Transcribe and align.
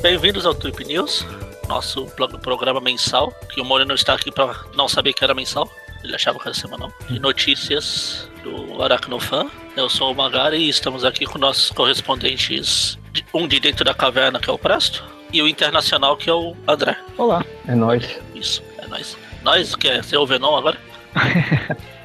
Bem-vindos 0.00 0.46
ao 0.46 0.54
Trip 0.54 0.84
News, 0.84 1.26
nosso 1.68 2.06
programa 2.42 2.80
mensal, 2.80 3.32
que 3.52 3.60
o 3.60 3.64
Moreno 3.64 3.94
está 3.94 4.14
aqui 4.14 4.30
para 4.30 4.54
não 4.74 4.88
saber 4.88 5.12
que 5.12 5.24
era 5.24 5.34
mensal, 5.34 5.68
ele 6.02 6.14
achava 6.14 6.38
que 6.38 6.46
era 6.46 6.54
semanal, 6.54 6.92
de 7.08 7.18
notícias 7.18 8.30
do 8.42 8.82
Aracnofan. 8.82 9.50
Eu 9.76 9.90
sou 9.90 10.12
o 10.12 10.14
Magari 10.14 10.58
e 10.58 10.68
estamos 10.68 11.04
aqui 11.04 11.26
com 11.26 11.38
nossos 11.38 11.70
correspondentes, 11.70 12.98
um 13.34 13.48
de 13.48 13.58
dentro 13.58 13.84
da 13.84 13.92
caverna, 13.92 14.38
que 14.38 14.48
é 14.48 14.52
o 14.52 14.58
Presto, 14.58 15.04
e 15.32 15.42
o 15.42 15.48
internacional, 15.48 16.16
que 16.16 16.30
é 16.30 16.32
o 16.32 16.56
André. 16.66 16.96
Olá, 17.16 17.44
é 17.66 17.74
nós. 17.74 18.18
Isso, 18.34 18.62
é 18.78 18.86
nós. 18.86 19.16
Nós, 19.42 19.74
que 19.74 19.88
é, 19.88 19.96
ouve 19.96 20.16
o 20.16 20.26
Venom 20.26 20.56
agora? 20.56 20.78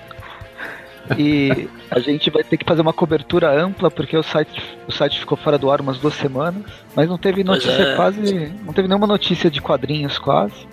E 1.17 1.67
a 1.91 1.99
gente 1.99 2.29
vai 2.29 2.43
ter 2.43 2.57
que 2.57 2.65
fazer 2.65 2.81
uma 2.81 2.93
cobertura 2.93 3.51
ampla, 3.51 3.91
porque 3.91 4.15
o 4.15 4.23
site, 4.23 4.61
o 4.87 4.91
site 4.91 5.19
ficou 5.19 5.37
fora 5.37 5.57
do 5.57 5.69
ar 5.69 5.82
umas 5.82 5.97
duas 5.97 6.14
semanas. 6.14 6.64
Mas 6.95 7.09
não 7.09 7.18
teve 7.18 7.43
notícia 7.43 7.71
é. 7.71 7.95
quase. 7.95 8.54
Não 8.64 8.73
teve 8.73 8.87
nenhuma 8.87 9.07
notícia 9.07 9.51
de 9.51 9.61
quadrinhos 9.61 10.18
quase. 10.18 10.68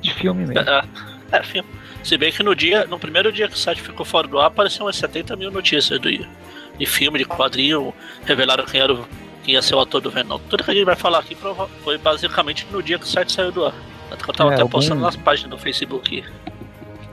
De 0.00 0.12
filme 0.12 0.46
mesmo. 0.46 0.68
É, 0.68 0.84
é, 1.32 1.42
filme. 1.42 1.68
Se 2.02 2.16
bem 2.16 2.32
que 2.32 2.42
no 2.42 2.54
dia, 2.54 2.84
no 2.86 2.98
primeiro 2.98 3.32
dia 3.32 3.48
que 3.48 3.54
o 3.54 3.58
site 3.58 3.80
ficou 3.80 4.04
fora 4.04 4.26
do 4.26 4.38
ar, 4.38 4.46
apareceu 4.46 4.86
umas 4.86 4.96
70 4.96 5.36
mil 5.36 5.50
notícias 5.50 5.98
do, 6.00 6.10
de 6.10 6.86
filme, 6.86 7.18
de 7.18 7.24
quadrinho, 7.24 7.94
revelaram 8.24 8.64
quem 8.64 8.80
era 8.80 8.92
o, 8.92 9.06
quem 9.44 9.54
ia 9.54 9.62
ser 9.62 9.74
o 9.74 9.80
ator 9.80 10.00
do 10.00 10.10
Venom. 10.10 10.38
Tudo 10.48 10.64
que 10.64 10.70
a 10.70 10.74
gente 10.74 10.84
vai 10.84 10.96
falar 10.96 11.18
aqui 11.18 11.36
foi 11.84 11.98
basicamente 11.98 12.66
no 12.70 12.82
dia 12.82 12.98
que 12.98 13.04
o 13.04 13.08
site 13.08 13.32
saiu 13.32 13.52
do 13.52 13.66
ar. 13.66 13.74
Eu 14.10 14.16
tava 14.16 14.50
é, 14.50 14.54
até 14.54 14.62
algum... 14.62 14.72
postando 14.72 15.00
nas 15.00 15.16
páginas 15.16 15.50
do 15.50 15.58
Facebook 15.58 16.24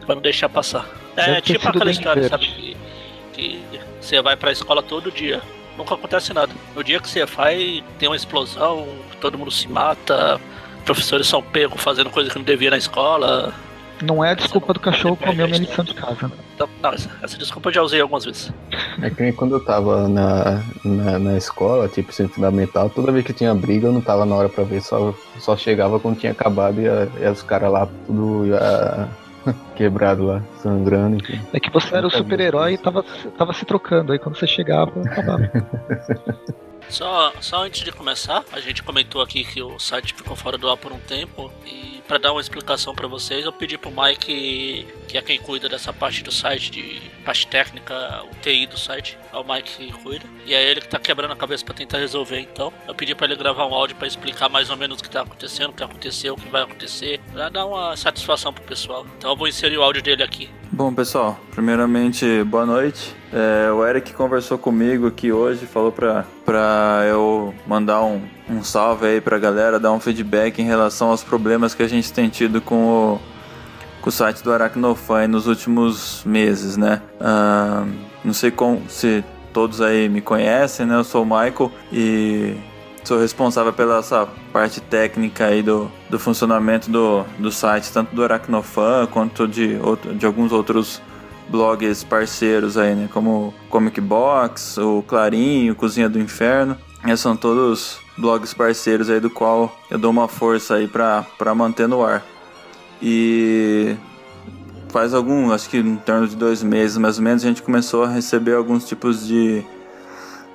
pra 0.05 0.15
não 0.15 0.21
deixar 0.21 0.49
passar. 0.49 0.87
É 1.19 1.41
tipo 1.41 1.67
aquela 1.67 1.91
história, 1.91 2.27
sabe? 2.27 2.47
Que, 2.47 2.77
que 3.33 3.81
você 3.99 4.21
vai 4.21 4.35
pra 4.35 4.51
escola 4.51 4.81
todo 4.81 5.11
dia. 5.11 5.41
Nunca 5.77 5.95
acontece 5.95 6.33
nada. 6.33 6.51
No 6.75 6.83
dia 6.83 6.99
que 6.99 7.07
você 7.07 7.25
vai, 7.25 7.83
tem 7.97 8.09
uma 8.09 8.15
explosão, 8.15 8.87
todo 9.21 9.37
mundo 9.37 9.51
se 9.51 9.67
mata, 9.67 10.39
professores 10.83 11.27
são 11.27 11.41
pegos 11.41 11.81
fazendo 11.81 12.09
coisa 12.09 12.29
que 12.29 12.37
não 12.37 12.43
devia 12.43 12.69
na 12.69 12.77
escola. 12.77 13.53
Não 14.01 14.23
é 14.23 14.31
a 14.31 14.33
desculpa 14.33 14.73
do 14.73 14.79
cachorro 14.79 15.17
comer 15.17 15.45
minha 15.47 15.59
lição 15.59 15.83
de 15.83 15.93
casa. 15.93 16.27
Né? 16.27 16.33
Então, 16.55 16.69
não, 16.81 16.91
essa, 16.91 17.09
essa, 17.21 17.37
desculpa 17.37 17.69
eu 17.69 17.73
já 17.73 17.81
usei 17.81 18.01
algumas 18.01 18.25
vezes. 18.25 18.51
É 19.01 19.09
que 19.09 19.31
quando 19.33 19.55
eu 19.55 19.63
tava 19.63 20.07
na, 20.07 20.63
na, 20.83 21.19
na 21.19 21.37
escola, 21.37 21.87
tipo, 21.87 22.09
ensino 22.09 22.29
fundamental, 22.29 22.89
toda 22.89 23.11
vez 23.11 23.25
que 23.25 23.33
tinha 23.33 23.53
briga 23.53 23.87
eu 23.87 23.93
não 23.93 24.01
tava 24.01 24.25
na 24.25 24.35
hora 24.35 24.49
pra 24.49 24.63
ver, 24.63 24.81
só, 24.81 25.13
só 25.37 25.55
chegava 25.57 25.99
quando 25.99 26.17
tinha 26.17 26.31
acabado 26.31 26.79
e, 26.79 26.85
e 26.85 27.29
os 27.29 27.43
caras 27.43 27.71
lá 27.71 27.87
tudo 28.05 28.47
ia 28.47 29.07
quebrado 29.75 30.25
lá, 30.25 30.41
sangrando. 30.57 31.17
Enfim. 31.17 31.39
É 31.53 31.59
que 31.59 31.71
você 31.71 31.95
era 31.95 32.07
o 32.07 32.11
super-herói 32.11 32.73
e 32.73 32.77
tava, 32.77 33.03
tava 33.37 33.53
se 33.53 33.65
trocando, 33.65 34.11
aí 34.11 34.19
quando 34.19 34.37
você 34.37 34.47
chegava, 34.47 35.01
acabava. 35.01 35.51
Só, 36.89 37.33
só 37.39 37.63
antes 37.63 37.83
de 37.83 37.91
começar, 37.91 38.43
a 38.51 38.59
gente 38.59 38.83
comentou 38.83 39.21
aqui 39.21 39.43
que 39.43 39.61
o 39.61 39.77
site 39.79 40.13
ficou 40.13 40.35
fora 40.35 40.57
do 40.57 40.69
ar 40.69 40.75
por 40.75 40.91
um 40.91 40.99
tempo 40.99 41.51
e 41.65 41.89
para 42.09 42.17
dar 42.17 42.31
uma 42.31 42.41
explicação 42.41 42.95
para 42.95 43.07
vocês, 43.07 43.45
eu 43.45 43.53
pedi 43.53 43.77
pro 43.77 43.91
Mike, 43.91 44.87
que 45.07 45.15
é 45.15 45.21
quem 45.21 45.39
cuida 45.39 45.69
dessa 45.69 45.93
parte 45.93 46.23
do 46.23 46.31
site, 46.31 46.71
de 46.71 46.99
parte 47.23 47.45
técnica, 47.45 48.23
o 48.23 48.35
TI 48.41 48.65
do 48.65 48.79
site, 48.79 49.15
é 49.31 49.37
o 49.37 49.43
Mike 49.43 49.77
que 49.77 49.91
cuida. 50.01 50.25
E 50.43 50.55
é 50.55 50.71
ele 50.71 50.81
que 50.81 50.87
tá 50.87 50.97
quebrando 50.97 51.33
a 51.33 51.35
cabeça 51.35 51.63
para 51.63 51.75
tentar 51.75 51.99
resolver, 51.99 52.39
então. 52.39 52.73
Eu 52.87 52.95
pedi 52.95 53.13
para 53.13 53.27
ele 53.27 53.35
gravar 53.35 53.67
um 53.67 53.75
áudio 53.75 53.95
para 53.95 54.07
explicar 54.07 54.49
mais 54.49 54.71
ou 54.71 54.75
menos 54.75 54.99
o 54.99 55.03
que 55.03 55.09
tá 55.11 55.21
acontecendo, 55.21 55.69
o 55.69 55.73
que 55.73 55.83
aconteceu, 55.83 56.33
o 56.33 56.37
que 56.37 56.49
vai 56.49 56.63
acontecer, 56.63 57.21
para 57.31 57.47
dar 57.49 57.67
uma 57.67 57.95
satisfação 57.95 58.51
pro 58.51 58.63
pessoal. 58.63 59.05
Então 59.15 59.29
eu 59.29 59.35
vou 59.35 59.47
inserir 59.47 59.77
o 59.77 59.83
áudio 59.83 60.01
dele 60.01 60.23
aqui. 60.23 60.49
Bom, 60.71 60.93
pessoal, 60.93 61.39
primeiramente, 61.49 62.43
boa 62.43 62.63
noite. 62.63 63.15
É, 63.33 63.71
o 63.71 63.83
Eric 63.83 64.13
conversou 64.13 64.55
comigo 64.55 65.07
aqui 65.07 65.31
hoje, 65.31 65.65
falou 65.65 65.91
pra, 65.91 66.25
pra 66.45 67.01
eu 67.09 67.55
mandar 67.65 68.03
um, 68.03 68.21
um 68.47 68.63
salve 68.63 69.07
aí 69.07 69.19
pra 69.19 69.39
galera, 69.39 69.79
dar 69.79 69.91
um 69.91 69.99
feedback 69.99 70.59
em 70.59 70.65
relação 70.65 71.09
aos 71.09 71.23
problemas 71.23 71.73
que 71.73 71.81
a 71.81 71.87
gente 71.87 72.13
tem 72.13 72.29
tido 72.29 72.61
com 72.61 73.15
o, 73.15 73.19
com 73.99 74.09
o 74.09 74.11
site 74.11 74.43
do 74.43 74.53
Aracnofan 74.53 75.27
nos 75.27 75.47
últimos 75.47 76.23
meses, 76.23 76.77
né? 76.77 77.01
Ah, 77.19 77.87
não 78.23 78.33
sei 78.33 78.51
com, 78.51 78.83
se 78.87 79.25
todos 79.51 79.81
aí 79.81 80.07
me 80.07 80.21
conhecem, 80.21 80.85
né? 80.85 80.95
Eu 80.97 81.03
sou 81.03 81.23
o 81.23 81.25
Michael 81.25 81.71
e 81.91 82.55
sou 83.03 83.19
responsável 83.19 83.73
pela 83.73 83.99
essa 83.99 84.27
parte 84.51 84.81
técnica 84.81 85.45
aí 85.45 85.61
do, 85.61 85.91
do 86.09 86.19
funcionamento 86.19 86.89
do, 86.89 87.23
do 87.37 87.51
site, 87.51 87.91
tanto 87.91 88.15
do 88.15 88.23
Aracnofan 88.23 89.07
quanto 89.07 89.47
de, 89.47 89.79
outro, 89.81 90.13
de 90.13 90.25
alguns 90.25 90.51
outros 90.51 91.01
blogs 91.49 92.03
parceiros 92.03 92.77
aí, 92.77 92.95
né? 92.95 93.09
Como 93.11 93.53
Comic 93.69 93.99
Box, 93.99 94.77
o 94.77 95.03
Clarinho, 95.03 95.75
Cozinha 95.75 96.07
do 96.07 96.19
Inferno. 96.19 96.77
Esses 97.05 97.21
são 97.21 97.35
todos 97.35 97.99
blogs 98.17 98.53
parceiros 98.53 99.09
aí 99.09 99.19
do 99.19 99.29
qual 99.29 99.75
eu 99.89 99.97
dou 99.97 100.11
uma 100.11 100.27
força 100.27 100.75
aí 100.75 100.87
pra 100.87 101.25
manter 101.55 101.87
no 101.87 102.03
ar. 102.03 102.23
E 103.01 103.95
faz 104.89 105.13
algum, 105.13 105.51
acho 105.51 105.69
que 105.69 105.77
em 105.77 105.95
torno 105.95 106.27
de 106.27 106.35
dois 106.35 106.61
meses 106.61 106.97
mais 106.97 107.17
ou 107.17 107.23
menos, 107.23 107.43
a 107.43 107.47
gente 107.47 107.61
começou 107.61 108.03
a 108.03 108.07
receber 108.09 108.55
alguns 108.55 108.85
tipos 108.85 109.25
de, 109.25 109.63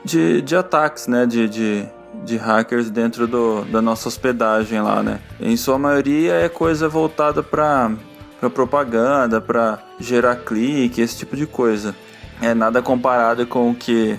de, 0.05 0.43
de 0.43 0.57
ataques, 0.57 1.07
né? 1.07 1.27
De, 1.27 1.49
de, 1.49 1.89
de 2.25 2.37
hackers 2.37 2.91
dentro 2.91 3.27
do, 3.27 3.65
da 3.65 3.83
nossa 3.83 4.09
hospedagem 4.09 4.81
lá, 4.81 5.03
né? 5.03 5.21
Em 5.41 5.57
sua 5.57 5.79
maioria 5.79 6.35
é 6.35 6.49
coisa 6.49 6.89
voltada 6.89 7.43
para 7.43 7.93
propaganda, 8.55 9.41
para 9.41 9.79
gerar 9.99 10.37
clique, 10.37 11.01
esse 11.01 11.17
tipo 11.19 11.37
de 11.37 11.47
coisa. 11.47 11.95
É 12.43 12.53
nada 12.53 12.83
comparado 12.83 13.47
com 13.47 13.71
o 13.71 13.75
que 13.75 14.19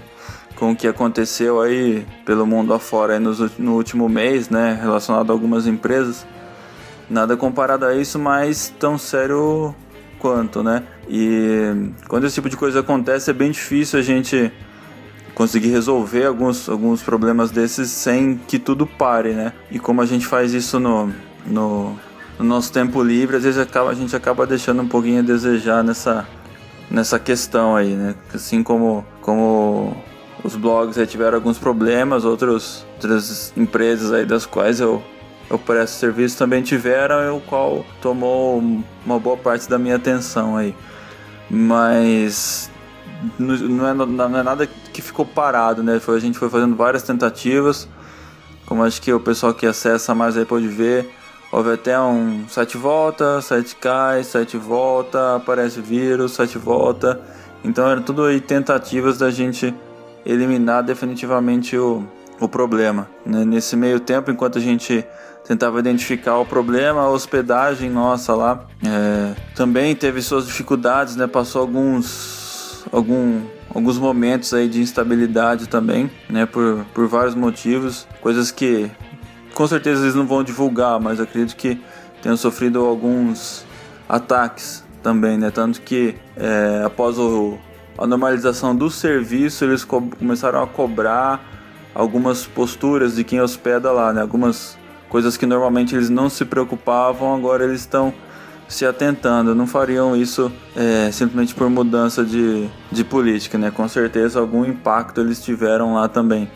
com 0.55 0.71
o 0.71 0.75
que 0.75 0.87
aconteceu 0.87 1.61
aí 1.61 2.07
pelo 2.25 2.47
mundo 2.47 2.73
afora 2.73 3.13
aí 3.13 3.19
no, 3.19 3.33
no 3.59 3.73
último 3.73 4.07
mês, 4.07 4.49
né, 4.49 4.79
relacionado 4.81 5.29
a 5.29 5.33
algumas 5.33 5.67
empresas. 5.67 6.25
Nada 7.09 7.35
comparado 7.37 7.85
a 7.85 7.93
isso, 7.93 8.17
mas 8.17 8.73
tão 8.79 8.97
sério 8.97 9.75
quanto, 10.17 10.63
né? 10.63 10.83
E 11.07 11.91
quando 12.07 12.25
esse 12.25 12.35
tipo 12.35 12.49
de 12.49 12.57
coisa 12.57 12.79
acontece 12.79 13.29
é 13.29 13.33
bem 13.33 13.51
difícil 13.51 13.99
a 13.99 14.01
gente 14.01 14.51
conseguir 15.35 15.67
resolver 15.67 16.25
alguns, 16.25 16.69
alguns 16.69 17.03
problemas 17.03 17.51
desses 17.51 17.89
sem 17.89 18.39
que 18.47 18.57
tudo 18.57 18.87
pare, 18.87 19.33
né? 19.33 19.51
E 19.69 19.77
como 19.77 20.01
a 20.01 20.05
gente 20.05 20.25
faz 20.25 20.53
isso 20.53 20.79
no, 20.79 21.13
no, 21.45 21.99
no 22.39 22.45
nosso 22.45 22.71
tempo 22.71 23.03
livre, 23.03 23.35
às 23.35 23.43
vezes 23.43 23.59
acaba, 23.59 23.91
a 23.91 23.93
gente 23.93 24.15
acaba 24.15 24.47
deixando 24.47 24.81
um 24.81 24.87
pouquinho 24.87 25.19
a 25.19 25.21
desejar 25.21 25.83
nessa, 25.83 26.25
nessa 26.89 27.19
questão 27.19 27.75
aí, 27.75 27.89
né? 27.89 28.15
Assim 28.33 28.63
como, 28.63 29.05
como 29.21 29.95
os 30.41 30.55
blogs 30.55 30.97
aí 30.97 31.05
tiveram 31.05 31.35
alguns 31.35 31.57
problemas, 31.57 32.23
outros, 32.23 32.85
outras 32.93 33.51
empresas 33.57 34.13
aí 34.13 34.25
das 34.25 34.45
quais 34.45 34.79
eu, 34.79 35.03
eu 35.49 35.59
presto 35.59 35.95
serviço 35.95 36.37
também 36.37 36.63
tiveram, 36.63 37.35
o 37.35 37.41
qual 37.41 37.85
tomou 38.01 38.63
uma 39.05 39.19
boa 39.19 39.35
parte 39.35 39.69
da 39.69 39.77
minha 39.77 39.97
atenção 39.97 40.55
aí. 40.55 40.73
Mas 41.49 42.71
não 43.37 43.87
é, 43.87 43.93
não 43.93 44.39
é 44.39 44.43
nada 44.43 44.67
que 44.95 45.01
ficou 45.01 45.25
parado, 45.25 45.83
né? 45.83 45.99
Foi, 45.99 46.15
a 46.15 46.19
gente 46.19 46.39
foi 46.39 46.49
fazendo 46.49 46.73
várias 46.73 47.03
tentativas, 47.03 47.87
como 48.65 48.81
acho 48.81 49.01
que 49.01 49.11
o 49.11 49.19
pessoal 49.19 49.53
que 49.53 49.65
acessa 49.65 50.15
mais 50.15 50.37
aí 50.37 50.45
pode 50.45 50.67
ver. 50.69 51.09
Houve 51.51 51.73
até 51.73 51.99
um 51.99 52.47
site 52.47 52.77
volta, 52.77 53.41
site 53.41 53.75
cai, 53.75 54.23
site 54.23 54.55
volta, 54.55 55.35
aparece 55.35 55.81
vírus, 55.81 56.31
site 56.31 56.57
volta. 56.57 57.21
Então 57.63 57.87
era 57.87 57.99
tudo 57.99 58.23
aí 58.23 58.39
tentativas 58.39 59.17
da 59.17 59.29
gente 59.29 59.73
eliminar 60.25 60.81
definitivamente 60.81 61.77
o, 61.77 62.03
o 62.39 62.47
problema. 62.47 63.09
Né? 63.25 63.43
Nesse 63.43 63.75
meio 63.75 63.99
tempo, 63.99 64.31
enquanto 64.31 64.57
a 64.57 64.61
gente 64.61 65.05
tentava 65.45 65.77
identificar 65.79 66.37
o 66.37 66.45
problema, 66.45 67.01
a 67.01 67.09
hospedagem 67.09 67.89
nossa 67.89 68.33
lá 68.33 68.65
é, 68.83 69.35
também 69.55 69.93
teve 69.93 70.21
suas 70.21 70.47
dificuldades, 70.47 71.15
né? 71.15 71.27
Passou 71.27 71.61
alguns, 71.61 72.83
algum, 72.91 73.41
alguns 73.75 73.97
momentos 73.97 74.53
aí 74.53 74.69
de 74.69 74.81
instabilidade 74.81 75.67
também, 75.67 76.09
né? 76.29 76.45
Por, 76.45 76.85
por 76.93 77.07
vários 77.07 77.35
motivos, 77.35 78.07
coisas 78.21 78.49
que 78.49 78.89
com 79.53 79.67
certeza 79.67 80.03
eles 80.03 80.15
não 80.15 80.25
vão 80.25 80.43
divulgar, 80.43 80.97
mas 80.97 81.19
acredito 81.19 81.57
que 81.57 81.81
tenham 82.21 82.37
sofrido 82.37 82.79
alguns 82.85 83.65
ataques 84.07 84.81
também, 85.03 85.37
né? 85.37 85.51
Tanto 85.51 85.81
que 85.81 86.15
é, 86.37 86.83
após 86.85 87.19
o, 87.19 87.57
a 87.97 88.07
normalização 88.07 88.73
do 88.73 88.89
serviço, 88.89 89.65
eles 89.65 89.83
começaram 89.83 90.63
a 90.63 90.67
cobrar 90.67 91.43
algumas 91.93 92.45
posturas 92.45 93.15
de 93.15 93.25
quem 93.25 93.41
hospeda 93.41 93.91
lá, 93.91 94.13
né? 94.13 94.21
Algumas 94.21 94.77
coisas 95.09 95.35
que 95.35 95.45
normalmente 95.45 95.93
eles 95.93 96.09
não 96.09 96.29
se 96.29 96.45
preocupavam, 96.45 97.35
agora 97.35 97.65
eles 97.65 97.81
estão 97.81 98.13
se 98.67 98.85
atentando. 98.85 99.53
Não 99.53 99.67
fariam 99.67 100.15
isso 100.15 100.51
é, 100.75 101.11
simplesmente 101.11 101.53
por 101.53 101.69
mudança 101.69 102.23
de, 102.23 102.67
de 102.91 103.03
política, 103.03 103.57
né? 103.57 103.71
Com 103.71 103.87
certeza 103.87 104.39
algum 104.39 104.65
impacto 104.65 105.21
eles 105.21 105.43
tiveram 105.43 105.93
lá 105.93 106.07
também. 106.07 106.49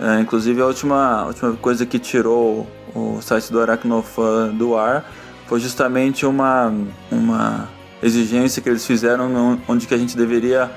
É, 0.00 0.20
inclusive 0.20 0.60
a 0.60 0.66
última, 0.66 1.26
última 1.26 1.52
coisa 1.54 1.84
que 1.84 1.98
tirou 1.98 2.66
o 2.94 3.20
site 3.20 3.52
do 3.52 3.60
Aracnofan 3.60 4.48
do 4.48 4.76
ar 4.76 5.04
foi 5.46 5.60
justamente 5.60 6.24
uma, 6.24 6.72
uma 7.10 7.68
exigência 8.02 8.62
que 8.62 8.68
eles 8.68 8.86
fizeram 8.86 9.60
onde 9.68 9.86
que 9.86 9.94
a 9.94 9.98
gente 9.98 10.16
deveria 10.16 10.70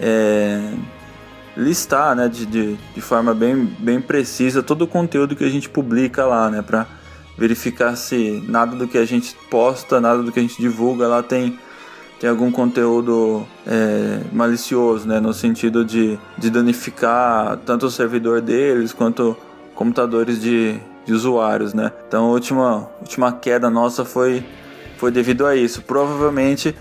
é, 0.00 0.72
listar, 1.56 2.14
né, 2.16 2.28
de, 2.28 2.46
de, 2.46 2.76
de, 2.76 3.00
forma 3.00 3.34
bem, 3.34 3.64
bem 3.78 4.00
precisa 4.00 4.62
todo 4.62 4.82
o 4.82 4.86
conteúdo 4.86 5.36
que 5.36 5.44
a 5.44 5.48
gente 5.48 5.68
publica 5.68 6.24
lá, 6.24 6.50
né, 6.50 6.62
para 6.62 6.86
verificar 7.36 7.96
se 7.96 8.42
nada 8.46 8.76
do 8.76 8.86
que 8.86 8.98
a 8.98 9.04
gente 9.04 9.36
posta, 9.50 10.00
nada 10.00 10.22
do 10.22 10.30
que 10.30 10.38
a 10.38 10.42
gente 10.42 10.60
divulga 10.60 11.06
lá 11.06 11.22
tem, 11.22 11.58
tem 12.20 12.28
algum 12.28 12.50
conteúdo 12.50 13.46
é, 13.66 14.20
malicioso, 14.32 15.08
né, 15.08 15.18
no 15.20 15.32
sentido 15.32 15.84
de, 15.84 16.18
de 16.36 16.50
danificar 16.50 17.56
tanto 17.64 17.86
o 17.86 17.90
servidor 17.90 18.40
deles 18.40 18.92
quanto 18.92 19.36
computadores 19.74 20.40
de, 20.40 20.78
de 21.04 21.12
usuários, 21.12 21.74
né. 21.74 21.90
Então 22.06 22.26
a 22.26 22.28
última, 22.28 22.88
última 23.00 23.32
queda 23.32 23.70
nossa 23.70 24.04
foi, 24.04 24.44
foi 24.98 25.10
devido 25.10 25.46
a 25.46 25.56
isso. 25.56 25.82
Provavelmente 25.82 26.76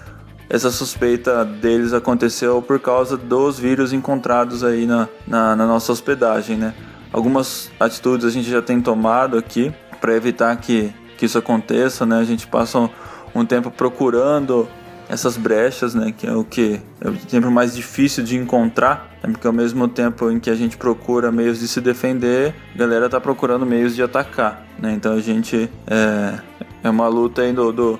essa 0.49 0.69
suspeita 0.69 1.45
deles 1.45 1.93
aconteceu 1.93 2.61
por 2.61 2.77
causa 2.77 3.15
dos 3.15 3.57
vírus 3.57 3.93
encontrados 3.93 4.65
aí 4.65 4.85
na, 4.85 5.07
na, 5.25 5.55
na 5.55 5.65
nossa 5.65 5.93
hospedagem, 5.93 6.57
né? 6.57 6.73
Algumas 7.13 7.71
atitudes 7.79 8.25
a 8.25 8.29
gente 8.29 8.49
já 8.49 8.61
tem 8.61 8.81
tomado 8.81 9.37
aqui 9.37 9.73
para 10.01 10.15
evitar 10.15 10.53
que, 10.57 10.93
que 11.17 11.25
isso 11.25 11.37
aconteça, 11.37 12.05
né? 12.05 12.17
A 12.17 12.23
gente 12.25 12.47
passa 12.47 12.79
um, 12.79 12.89
um 13.33 13.45
tempo 13.45 13.71
procurando 13.71 14.67
essas 15.07 15.35
brechas, 15.35 15.93
né, 15.93 16.13
que 16.17 16.25
é 16.25 16.31
o 16.31 16.41
que 16.41 16.79
é 17.01 17.09
o 17.09 17.13
tempo 17.13 17.51
mais 17.51 17.75
difícil 17.75 18.23
de 18.23 18.37
encontrar, 18.37 19.11
né, 19.21 19.29
porque 19.29 19.45
ao 19.45 19.51
mesmo 19.51 19.85
tempo 19.85 20.31
em 20.31 20.39
que 20.39 20.49
a 20.49 20.55
gente 20.55 20.77
procura 20.77 21.29
meios 21.33 21.59
de 21.59 21.67
se 21.67 21.81
defender, 21.81 22.55
a 22.73 22.77
galera 22.77 23.09
tá 23.09 23.19
procurando 23.19 23.65
meios 23.65 23.93
de 23.93 24.01
atacar, 24.01 24.65
né, 24.79 24.93
então 24.93 25.13
a 25.13 25.19
gente 25.19 25.69
é, 25.85 26.39
é 26.81 26.89
uma 26.89 27.09
luta 27.09 27.41
aí 27.41 27.51
do, 27.51 27.73
do 27.73 27.99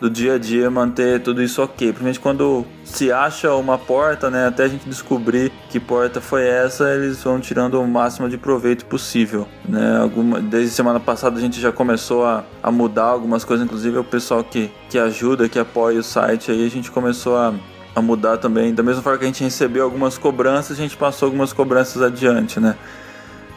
do 0.00 0.08
dia 0.08 0.34
a 0.34 0.38
dia 0.38 0.70
manter 0.70 1.22
tudo 1.22 1.42
isso 1.42 1.62
ok. 1.62 1.88
Principalmente 1.88 2.20
quando 2.20 2.66
se 2.84 3.12
acha 3.12 3.54
uma 3.54 3.76
porta, 3.76 4.30
né? 4.30 4.46
Até 4.46 4.64
a 4.64 4.68
gente 4.68 4.88
descobrir 4.88 5.52
que 5.68 5.78
porta 5.78 6.20
foi 6.20 6.46
essa, 6.46 6.92
eles 6.94 7.22
vão 7.22 7.38
tirando 7.38 7.80
o 7.80 7.86
máximo 7.86 8.28
de 8.28 8.38
proveito 8.38 8.86
possível, 8.86 9.46
né? 9.68 9.98
Alguma, 10.00 10.40
desde 10.40 10.70
semana 10.70 10.98
passada 10.98 11.36
a 11.36 11.40
gente 11.40 11.60
já 11.60 11.70
começou 11.70 12.24
a, 12.24 12.44
a 12.62 12.70
mudar 12.70 13.04
algumas 13.04 13.44
coisas, 13.44 13.64
inclusive 13.64 13.98
o 13.98 14.04
pessoal 14.04 14.42
que, 14.42 14.70
que 14.88 14.98
ajuda, 14.98 15.48
que 15.48 15.58
apoia 15.58 16.00
o 16.00 16.02
site 16.02 16.50
aí, 16.50 16.64
a 16.64 16.70
gente 16.70 16.90
começou 16.90 17.36
a, 17.36 17.52
a 17.94 18.00
mudar 18.00 18.38
também. 18.38 18.72
Da 18.74 18.82
mesma 18.82 19.02
forma 19.02 19.18
que 19.18 19.24
a 19.24 19.28
gente 19.28 19.44
recebeu 19.44 19.84
algumas 19.84 20.16
cobranças, 20.16 20.78
a 20.78 20.82
gente 20.82 20.96
passou 20.96 21.26
algumas 21.26 21.52
cobranças 21.52 22.00
adiante, 22.00 22.58
né? 22.58 22.74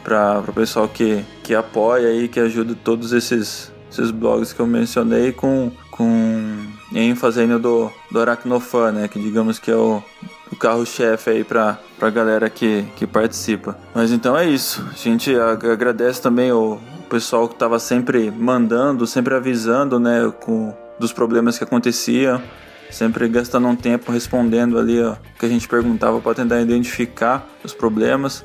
Para 0.02 0.40
o 0.46 0.52
pessoal 0.52 0.86
que, 0.86 1.24
que 1.42 1.54
apoia 1.54 2.08
aí, 2.08 2.28
que 2.28 2.38
ajuda 2.38 2.76
todos 2.84 3.14
esses, 3.14 3.72
esses 3.90 4.10
blogs 4.10 4.52
que 4.52 4.60
eu 4.60 4.66
mencionei 4.66 5.32
com 5.32 5.72
com 5.96 6.66
ênfase 6.92 7.46
no 7.46 7.60
do, 7.60 7.90
do 8.10 8.20
Aracnofan, 8.20 8.90
né? 8.90 9.08
Que 9.08 9.20
digamos 9.20 9.60
que 9.60 9.70
é 9.70 9.76
o, 9.76 10.02
o 10.50 10.56
carro-chefe 10.56 11.30
aí 11.30 11.44
pra, 11.44 11.78
pra 11.96 12.10
galera 12.10 12.50
que, 12.50 12.84
que 12.96 13.06
participa. 13.06 13.78
Mas 13.94 14.10
então 14.10 14.36
é 14.36 14.44
isso. 14.44 14.84
A 14.90 14.96
gente 14.96 15.32
agradece 15.36 16.20
também 16.20 16.50
o 16.50 16.80
pessoal 17.08 17.48
que 17.48 17.54
tava 17.54 17.78
sempre 17.78 18.28
mandando, 18.28 19.06
sempre 19.06 19.34
avisando, 19.34 20.00
né? 20.00 20.32
Com, 20.40 20.74
dos 20.98 21.12
problemas 21.12 21.58
que 21.58 21.62
aconteciam. 21.62 22.42
Sempre 22.90 23.28
gastando 23.28 23.68
um 23.68 23.76
tempo 23.76 24.10
respondendo 24.10 24.78
ali 24.78 25.00
o 25.00 25.16
que 25.38 25.46
a 25.46 25.48
gente 25.48 25.68
perguntava 25.68 26.20
para 26.20 26.34
tentar 26.34 26.60
identificar 26.60 27.48
os 27.62 27.72
problemas. 27.72 28.44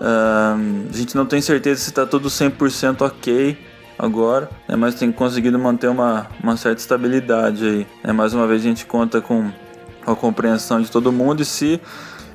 A 0.00 0.56
gente 0.92 1.14
não 1.14 1.26
tem 1.26 1.42
certeza 1.42 1.82
se 1.82 1.90
está 1.90 2.06
tudo 2.06 2.28
100% 2.28 3.02
ok, 3.02 3.58
agora, 4.00 4.48
né, 4.66 4.74
mas 4.76 4.94
tem 4.94 5.12
conseguido 5.12 5.58
manter 5.58 5.88
uma, 5.88 6.26
uma 6.42 6.56
certa 6.56 6.80
estabilidade 6.80 7.66
aí. 7.66 7.86
Né? 8.02 8.12
Mais 8.12 8.32
uma 8.32 8.46
vez 8.46 8.62
a 8.62 8.64
gente 8.64 8.86
conta 8.86 9.20
com 9.20 9.50
a 10.06 10.14
compreensão 10.14 10.80
de 10.80 10.90
todo 10.90 11.12
mundo 11.12 11.42
e 11.42 11.44
se 11.44 11.80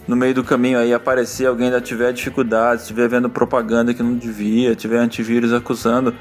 no 0.08 0.16
meio 0.16 0.36
do 0.36 0.44
caminho 0.44 0.78
aí 0.78 0.94
aparecer 0.94 1.48
alguém 1.48 1.68
ainda 1.68 1.82
tiver 1.82 2.14
dificuldade, 2.14 2.82
estiver 2.82 3.10
vendo 3.10 3.30
propaganda 3.30 3.94
que 3.94 4.04
não 4.04 4.16
devia, 4.16 4.76
tiver 4.76 5.00
antivírus 5.00 5.52
acusando, 5.52 6.14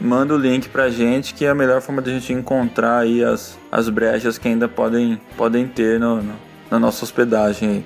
manda 0.00 0.34
o 0.34 0.38
link 0.38 0.68
pra 0.70 0.88
gente 0.88 1.34
que 1.34 1.44
é 1.44 1.50
a 1.50 1.54
melhor 1.54 1.82
forma 1.82 2.00
de 2.00 2.10
a 2.10 2.14
gente 2.14 2.32
encontrar 2.32 3.00
aí 3.00 3.22
as, 3.22 3.58
as 3.70 3.88
brechas 3.90 4.38
que 4.38 4.48
ainda 4.48 4.66
podem, 4.66 5.20
podem 5.36 5.68
ter 5.68 6.00
no, 6.00 6.22
no 6.22 6.48
na 6.70 6.78
nossa 6.78 7.04
hospedagem 7.04 7.68
aí. 7.68 7.84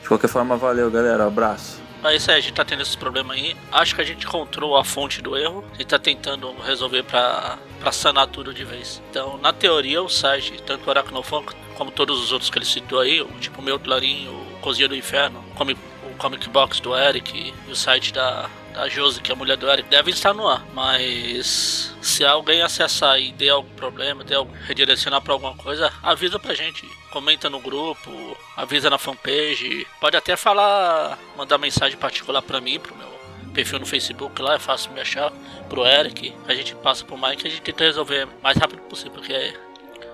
De 0.00 0.08
qualquer 0.08 0.28
forma, 0.28 0.56
valeu 0.56 0.90
galera, 0.90 1.26
abraço. 1.26 1.81
É 2.04 2.16
isso 2.16 2.30
aí, 2.30 2.38
a 2.38 2.40
gente 2.40 2.54
tá 2.54 2.64
tendo 2.64 2.82
esse 2.82 2.96
problema 2.96 3.34
aí. 3.34 3.56
Acho 3.70 3.94
que 3.94 4.00
a 4.00 4.04
gente 4.04 4.26
encontrou 4.26 4.76
a 4.76 4.84
fonte 4.84 5.22
do 5.22 5.36
erro. 5.36 5.64
Gente 5.72 5.86
tá 5.86 5.98
tentando 5.98 6.52
resolver 6.64 7.04
pra, 7.04 7.58
pra 7.78 7.92
sanar 7.92 8.26
tudo 8.26 8.52
de 8.52 8.64
vez. 8.64 9.00
Então, 9.08 9.38
na 9.38 9.52
teoria, 9.52 10.02
o 10.02 10.08
site, 10.08 10.60
tanto 10.66 10.86
o 10.86 10.90
Aracnofan 10.90 11.44
como 11.76 11.90
todos 11.90 12.20
os 12.20 12.32
outros 12.32 12.50
que 12.50 12.58
ele 12.58 12.64
citou 12.64 13.00
aí, 13.00 13.24
tipo 13.40 13.60
o 13.60 13.64
meu 13.64 13.78
Clarim, 13.78 14.28
o 14.28 14.58
Cozinha 14.60 14.88
do 14.88 14.96
Inferno, 14.96 15.44
o 15.54 16.16
Comic 16.16 16.48
Box 16.48 16.80
do 16.80 16.96
Eric 16.96 17.52
e 17.66 17.70
o 17.70 17.74
site 17.74 18.12
da, 18.12 18.48
da 18.72 18.88
Josi, 18.88 19.20
que 19.20 19.30
é 19.30 19.34
a 19.34 19.38
mulher 19.38 19.56
do 19.56 19.68
Eric, 19.70 19.88
devem 19.88 20.12
estar 20.12 20.34
no 20.34 20.46
ar. 20.48 20.64
Mas 20.74 21.94
se 22.00 22.24
alguém 22.24 22.62
acessar 22.62 23.18
e 23.18 23.32
der 23.32 23.50
algum 23.50 23.70
problema, 23.70 24.24
der 24.24 24.36
algum, 24.36 24.52
redirecionar 24.66 25.20
para 25.20 25.32
alguma 25.32 25.54
coisa, 25.56 25.92
avisa 26.02 26.38
pra 26.38 26.54
gente. 26.54 26.86
Comenta 27.10 27.48
no 27.50 27.60
grupo, 27.60 28.36
avisa 28.56 28.90
na 28.90 28.98
fanpage. 28.98 29.86
Pode 30.00 30.16
até 30.16 30.36
falar, 30.36 31.18
mandar 31.36 31.58
mensagem 31.58 31.98
particular 31.98 32.42
para 32.42 32.60
mim, 32.60 32.78
pro 32.78 32.96
meu 32.96 33.12
perfil 33.52 33.78
no 33.78 33.86
Facebook 33.86 34.40
lá, 34.40 34.54
é 34.54 34.58
fácil 34.58 34.92
me 34.92 35.00
achar, 35.00 35.30
pro 35.68 35.86
Eric. 35.86 36.34
A 36.46 36.54
gente 36.54 36.74
passa 36.76 37.04
pro 37.04 37.18
Mike 37.18 37.44
e 37.44 37.48
a 37.48 37.50
gente 37.50 37.62
tenta 37.62 37.84
resolver 37.84 38.24
o 38.24 38.42
mais 38.42 38.56
rápido 38.56 38.80
possível, 38.82 39.12
porque, 39.12 39.54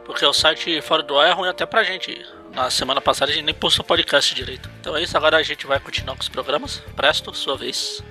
porque 0.05 0.26
o 0.26 0.32
site 0.32 0.81
fora 0.82 1.02
do 1.02 1.19
ar 1.19 1.29
é 1.29 1.32
ruim 1.32 1.49
até 1.49 1.64
pra 1.64 1.85
gente. 1.85 2.25
Na 2.55 2.70
semana 2.70 3.00
passada 3.00 3.31
a 3.31 3.35
gente 3.35 3.44
nem 3.44 3.55
postou 3.55 3.85
podcast 3.85 4.35
direito. 4.35 4.69
Então 4.81 4.96
é 4.96 5.02
isso, 5.02 5.17
agora 5.17 5.37
a 5.37 5.43
gente 5.43 5.67
vai 5.67 5.79
continuar 5.79 6.17
com 6.17 6.23
os 6.23 6.29
programas. 6.29 6.82
Presto, 6.96 7.32
sua 7.34 7.56
vez. 7.56 8.02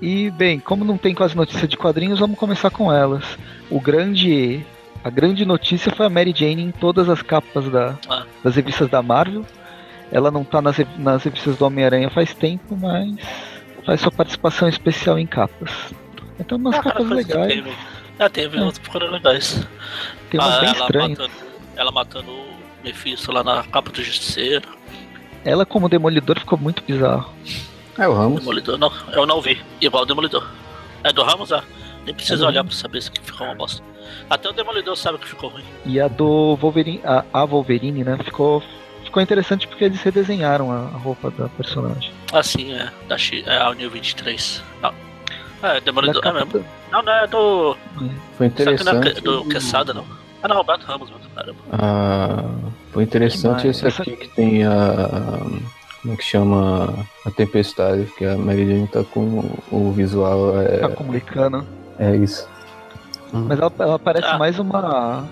E, 0.00 0.30
bem, 0.30 0.58
como 0.58 0.84
não 0.84 0.98
tem 0.98 1.14
quase 1.14 1.36
notícia 1.36 1.68
de 1.68 1.76
quadrinhos, 1.76 2.18
vamos 2.18 2.36
começar 2.36 2.70
com 2.70 2.92
elas. 2.92 3.24
O 3.70 3.80
grande. 3.80 4.66
A 5.04 5.10
grande 5.10 5.44
notícia 5.44 5.92
foi 5.92 6.06
a 6.06 6.10
Mary 6.10 6.32
Jane 6.34 6.62
em 6.62 6.70
todas 6.70 7.08
as 7.08 7.22
capas 7.22 7.68
da, 7.68 7.98
ah. 8.08 8.24
das 8.42 8.54
revistas 8.54 8.88
da 8.88 9.02
Marvel. 9.02 9.44
Ela 10.12 10.30
não 10.30 10.44
tá 10.44 10.62
nas, 10.62 10.76
nas 10.96 11.24
revistas 11.24 11.56
do 11.56 11.64
Homem-Aranha 11.64 12.08
faz 12.10 12.32
tempo, 12.34 12.76
mas 12.76 13.16
faz 13.84 14.00
sua 14.00 14.12
participação 14.12 14.68
especial 14.68 15.18
em 15.18 15.26
capas. 15.26 15.70
Então 16.38 16.56
umas 16.56 16.76
ah, 16.76 16.82
capas 16.82 17.08
legais. 17.08 17.54
Teve. 17.54 17.72
Ah, 18.18 18.28
teve 18.28 18.58
é. 18.58 18.62
outras 18.62 18.86
foram 18.86 19.10
legais. 19.10 19.66
Tem 20.30 20.38
umas 20.38 20.54
ah, 20.54 20.60
bem 20.60 20.70
estranhas. 20.72 21.18
Matando, 21.18 21.32
ela 21.76 21.90
matando 21.90 22.30
o 22.30 22.56
Mephisto 22.84 23.32
lá 23.32 23.42
na 23.42 23.64
capa 23.64 23.90
do 23.90 24.02
Justiceiro. 24.02 24.68
Ela 25.44 25.66
como 25.66 25.88
Demolidor 25.88 26.38
ficou 26.38 26.58
muito 26.58 26.82
bizarro. 26.84 27.32
É 27.98 28.06
o 28.06 28.14
Ramos. 28.14 28.40
Demolidor, 28.40 28.78
não, 28.78 28.92
eu 29.12 29.26
não 29.26 29.40
vi. 29.40 29.60
Igual 29.80 30.04
o 30.04 30.06
Demolidor. 30.06 30.48
É 31.02 31.12
do 31.12 31.24
Ramos, 31.24 31.52
ah. 31.52 31.64
Nem 32.04 32.14
precisa 32.14 32.44
é 32.44 32.48
olhar 32.48 32.62
pra 32.62 32.72
saber 32.72 33.02
se 33.02 33.10
ficou 33.10 33.46
uma 33.46 33.56
bosta. 33.56 33.91
Até 34.28 34.48
o 34.48 34.52
Demolidor 34.52 34.96
sabe 34.96 35.18
que 35.18 35.28
ficou 35.28 35.50
ruim. 35.50 35.64
E 35.84 36.00
a 36.00 36.08
do 36.08 36.56
Wolverine, 36.56 37.00
a, 37.04 37.24
a 37.32 37.44
Wolverine, 37.44 38.04
né? 38.04 38.18
Ficou, 38.24 38.62
ficou 39.04 39.22
interessante 39.22 39.66
porque 39.66 39.84
eles 39.84 40.00
redesenharam 40.02 40.70
a, 40.70 40.76
a 40.76 40.98
roupa 40.98 41.30
da 41.30 41.48
personagem. 41.48 42.12
Ah, 42.32 42.42
sim, 42.42 42.72
é. 42.72 42.90
Da 43.08 43.18
X, 43.18 43.46
é 43.46 43.56
a 43.56 43.74
New 43.74 43.90
23. 43.90 44.62
Não. 44.82 44.94
É, 45.62 45.80
Demolidor, 45.80 46.26
é 46.26 46.32
mesmo. 46.32 46.64
Não, 46.90 47.02
não 47.02 47.12
é 47.12 47.26
do. 47.26 47.76
Foi 48.36 48.46
interessante. 48.46 48.84
Não 48.84 49.02
é 49.02 49.12
do 49.20 49.44
Quesada, 49.48 49.94
não. 49.94 50.04
Ah, 50.42 50.48
não, 50.48 50.56
Roberto 50.56 50.84
Ramos, 50.84 51.08
mano. 51.08 51.22
Caramba. 51.34 51.58
Ah, 51.72 52.44
foi 52.92 53.04
interessante 53.04 53.68
esse 53.68 53.86
aqui 53.86 54.16
que 54.16 54.28
tem 54.28 54.64
a 54.64 55.38
como 56.02 56.14
é 56.14 56.16
que 56.16 56.24
chama 56.24 57.06
a 57.24 57.30
tempestade, 57.30 58.06
que 58.18 58.24
a 58.24 58.36
Mary 58.36 58.66
Jane 58.66 58.88
tá 58.88 59.04
com 59.04 59.48
o 59.70 59.92
visual. 59.92 60.60
É... 60.60 60.78
Tá 60.78 60.88
comunicando. 60.88 61.64
É 61.98 62.16
isso. 62.16 62.48
Hum. 63.32 63.46
Mas 63.48 63.58
ela, 63.58 63.72
ela 63.78 63.98
parece 63.98 64.28
ah. 64.28 64.38
mais 64.38 64.58
uma. 64.58 65.28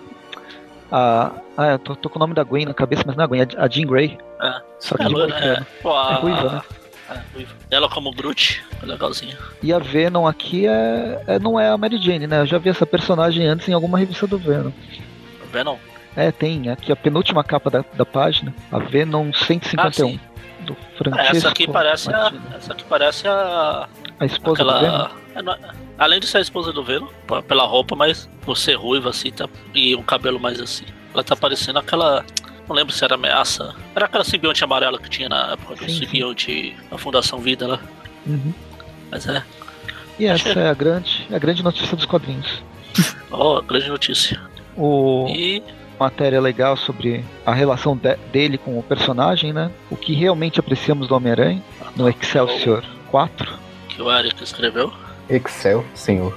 A, 0.90 1.30
ah, 1.56 1.66
eu 1.72 1.78
tô, 1.78 1.94
tô, 1.94 2.08
com 2.08 2.18
o 2.18 2.20
nome 2.20 2.34
da 2.34 2.42
Gwen 2.42 2.64
na 2.64 2.74
cabeça, 2.74 3.04
mas 3.06 3.14
não 3.14 3.22
é 3.22 3.24
a 3.24 3.28
Gwen, 3.28 3.40
é 3.42 3.46
a 3.56 3.68
Jean 3.68 3.86
Grey. 3.86 4.18
É. 4.42 4.60
Só 4.78 4.96
que 4.96 5.02
é, 5.02 5.06
de 5.06 5.32
é, 5.32 5.66
Pô, 5.82 5.94
a... 5.94 6.12
é 6.12 6.14
ruiva, 6.14 6.50
né? 6.50 6.62
É, 7.10 7.44
ela 7.70 7.88
como 7.88 8.12
Groot, 8.12 8.64
é 8.82 8.86
legalzinha. 8.86 9.36
E 9.62 9.72
a 9.72 9.78
Venom 9.78 10.26
aqui 10.26 10.66
é, 10.66 11.22
é, 11.26 11.38
não 11.38 11.58
é 11.58 11.68
a 11.68 11.76
Mary 11.76 11.98
Jane, 11.98 12.26
né? 12.26 12.40
Eu 12.40 12.46
já 12.46 12.58
vi 12.58 12.70
essa 12.70 12.86
personagem 12.86 13.46
antes 13.46 13.68
em 13.68 13.72
alguma 13.72 13.98
revista 13.98 14.26
do 14.26 14.38
Venom. 14.38 14.70
Venom? 15.52 15.76
É, 16.16 16.30
tem. 16.30 16.68
Aqui 16.70 16.92
a 16.92 16.96
penúltima 16.96 17.42
capa 17.42 17.70
da, 17.70 17.84
da 17.94 18.06
página, 18.06 18.54
a 18.70 18.78
Venom 18.78 19.32
151. 19.32 20.18
Ah, 20.24 20.30
do 20.60 20.76
Francesco. 20.96 21.36
essa 21.36 21.48
aqui 21.48 21.66
parece 21.66 22.12
a, 22.12 22.32
essa 22.54 22.72
aqui 22.72 22.84
parece 22.84 23.26
a 23.26 23.88
a 24.20 24.26
esposa 24.26 24.62
aquela, 24.62 24.74
do 24.74 24.80
Venom. 25.34 25.52
É, 25.52 25.74
além 25.98 26.20
de 26.20 26.26
ser 26.26 26.38
a 26.38 26.40
esposa 26.40 26.72
do 26.72 26.84
Venom, 26.84 27.08
pela 27.48 27.64
roupa, 27.64 27.96
mas 27.96 28.28
ser 28.54 28.74
ruiva 28.74 29.10
assim, 29.10 29.30
tá, 29.30 29.48
e 29.74 29.96
um 29.96 30.02
cabelo 30.02 30.38
mais 30.38 30.60
assim. 30.60 30.84
Ela 31.12 31.24
tá 31.24 31.34
parecendo 31.34 31.78
aquela 31.78 32.24
não 32.70 32.76
lembro 32.76 32.94
se 32.94 33.04
era 33.04 33.16
ameaça. 33.16 33.74
Era 33.96 34.06
aquela 34.06 34.22
simbionte 34.22 34.62
amarela 34.62 34.96
que 34.96 35.10
tinha 35.10 35.28
na 35.28 35.54
época 35.54 35.74
do 35.74 35.90
sim, 35.90 36.06
simbionte 36.06 36.76
na 36.88 36.96
Fundação 36.96 37.40
Vida 37.40 37.66
lá. 37.66 37.80
Uhum. 38.24 38.54
Mas 39.10 39.26
é. 39.26 39.42
E 40.16 40.26
essa 40.26 40.50
é 40.50 40.68
a 40.68 40.74
grande, 40.74 41.26
a 41.32 41.38
grande 41.38 41.64
notícia 41.64 41.96
dos 41.96 42.06
quadrinhos. 42.06 42.62
oh, 43.32 43.60
grande 43.62 43.88
notícia. 43.88 44.40
O... 44.76 45.26
E 45.28 45.60
matéria 45.98 46.40
legal 46.40 46.76
sobre 46.76 47.24
a 47.44 47.52
relação 47.52 47.96
de, 47.96 48.14
dele 48.32 48.56
com 48.56 48.78
o 48.78 48.82
personagem, 48.84 49.52
né? 49.52 49.70
O 49.90 49.96
que 49.96 50.14
realmente 50.14 50.60
apreciamos 50.60 51.08
do 51.08 51.16
Homem-Aranha 51.16 51.62
no 51.96 52.08
Excelsior 52.08 52.84
4. 53.10 53.52
Que 53.94 54.02
o 54.02 54.10
Eric 54.10 54.42
escreveu. 54.42 54.92
Excel, 55.28 55.84
senhor. 55.94 56.36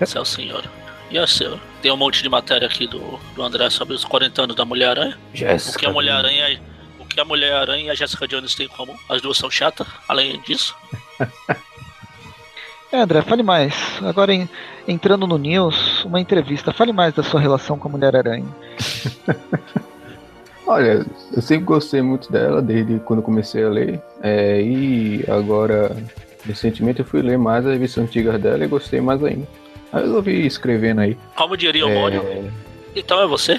Excel, 0.00 0.24
senhor. 0.24 0.64
E 1.10 1.18
a 1.18 1.26
seu? 1.26 1.60
Tem 1.82 1.92
um 1.92 1.96
monte 1.96 2.22
de 2.22 2.28
matéria 2.28 2.66
aqui 2.66 2.86
do, 2.86 3.20
do 3.34 3.42
André 3.42 3.68
sobre 3.70 3.94
os 3.94 4.04
40 4.04 4.42
anos 4.42 4.56
da 4.56 4.64
Mulher-Aranha. 4.64 5.18
O 5.32 5.78
que 5.78 5.86
a 5.86 5.92
Mulher-Aranha 5.92 6.60
o 6.98 7.04
que 7.04 7.20
a 7.20 7.24
Mulher-Aranha 7.24 7.84
e 7.84 7.90
a 7.90 7.94
Jessica 7.94 8.26
Jones 8.26 8.54
têm 8.54 8.66
em 8.66 8.68
comum. 8.68 8.96
As 9.08 9.20
duas 9.20 9.36
são 9.36 9.50
chatas, 9.50 9.86
além 10.08 10.40
disso. 10.40 10.74
É, 12.92 13.00
André, 13.00 13.22
fale 13.22 13.42
mais. 13.42 13.74
Agora 14.04 14.32
em, 14.32 14.48
entrando 14.86 15.26
no 15.26 15.36
News, 15.36 16.04
uma 16.04 16.20
entrevista. 16.20 16.72
Fale 16.72 16.92
mais 16.92 17.12
da 17.12 17.24
sua 17.24 17.40
relação 17.40 17.76
com 17.76 17.88
a 17.88 17.90
Mulher-Aranha. 17.90 18.46
Olha, 20.64 21.04
eu 21.32 21.42
sempre 21.42 21.64
gostei 21.64 22.00
muito 22.02 22.30
dela 22.30 22.62
desde 22.62 23.00
quando 23.00 23.20
comecei 23.20 23.64
a 23.64 23.68
ler. 23.68 24.00
É, 24.22 24.62
e 24.62 25.24
agora, 25.28 25.96
recentemente, 26.46 27.00
eu 27.00 27.04
fui 27.04 27.22
ler 27.22 27.38
mais 27.38 27.66
as 27.66 27.72
revistas 27.72 28.04
antigas 28.04 28.40
dela 28.40 28.64
e 28.64 28.68
gostei 28.68 29.00
mais 29.00 29.22
ainda. 29.22 29.46
Aí 29.92 30.00
eu 30.00 30.06
resolvi 30.06 30.46
escrevendo 30.46 31.00
aí. 31.00 31.16
Como 31.36 31.56
diria 31.56 31.86
o 31.86 31.90
é... 31.90 31.94
Mônio, 31.94 32.52
então 32.94 33.20
é 33.20 33.26
você? 33.26 33.58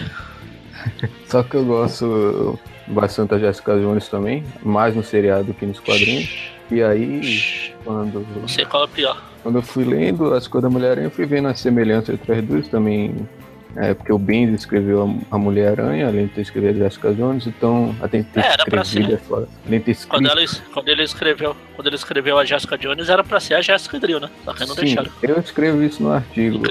Só 1.27 1.43
que 1.43 1.55
eu 1.55 1.65
gosto 1.65 2.59
bastante 2.87 3.29
da 3.29 3.39
Jessica 3.39 3.77
Jones 3.79 4.07
também, 4.07 4.43
mais 4.63 4.95
no 4.95 5.03
seriado 5.03 5.45
do 5.45 5.53
que 5.53 5.65
nos 5.65 5.79
quadrinhos. 5.79 6.53
E 6.71 6.81
aí, 6.81 7.73
quando. 7.83 8.25
Não 8.39 8.47
sei 8.47 8.65
qual 8.65 8.85
é 8.85 8.87
pior. 8.87 9.21
Quando 9.43 9.59
eu 9.59 9.61
fui 9.61 9.83
lendo 9.83 10.33
as 10.33 10.47
coisas 10.47 10.69
da 10.69 10.73
Mulher-Aranha, 10.73 11.07
eu 11.07 11.11
fui 11.11 11.25
vendo 11.25 11.47
as 11.47 11.59
semelhanças 11.59 12.15
entre 12.15 12.33
as 12.33 12.43
duas 12.43 12.67
também. 12.67 13.15
É, 13.75 13.93
porque 13.93 14.11
o 14.11 14.17
Benz 14.17 14.53
escreveu 14.53 15.19
a 15.29 15.37
Mulher-Aranha, 15.37 16.07
além 16.07 16.27
de 16.27 16.33
ter 16.33 16.41
escrevido 16.41 16.79
a 16.79 16.83
Jessica 16.85 17.13
Jones, 17.13 17.45
então 17.45 17.93
além 17.99 18.23
de 18.23 18.29
ter 18.29 18.39
é, 18.39 18.49
escrevido 18.49 19.13
é 19.13 19.17
fora. 19.17 19.47
Além 19.65 19.79
de 19.79 19.85
ter 19.85 19.91
escrito... 19.91 20.09
quando, 20.11 20.27
ela, 20.27 20.41
quando, 20.73 20.87
ele 20.89 21.03
escreveu, 21.03 21.55
quando 21.75 21.87
ele 21.87 21.95
escreveu 21.95 22.37
a 22.37 22.45
Jessica 22.45 22.77
Jones, 22.77 23.09
era 23.09 23.23
pra 23.23 23.39
ser 23.39 23.55
a 23.55 23.61
Jessica 23.61 23.99
Drill, 23.99 24.19
né? 24.19 24.29
Só 24.45 24.53
que 24.53 24.59
não 24.61 24.75
Sim, 24.75 24.81
deixaram. 24.81 25.11
Eu 25.21 25.39
escrevo 25.39 25.83
isso 25.83 26.01
no 26.01 26.11
artigo. 26.11 26.63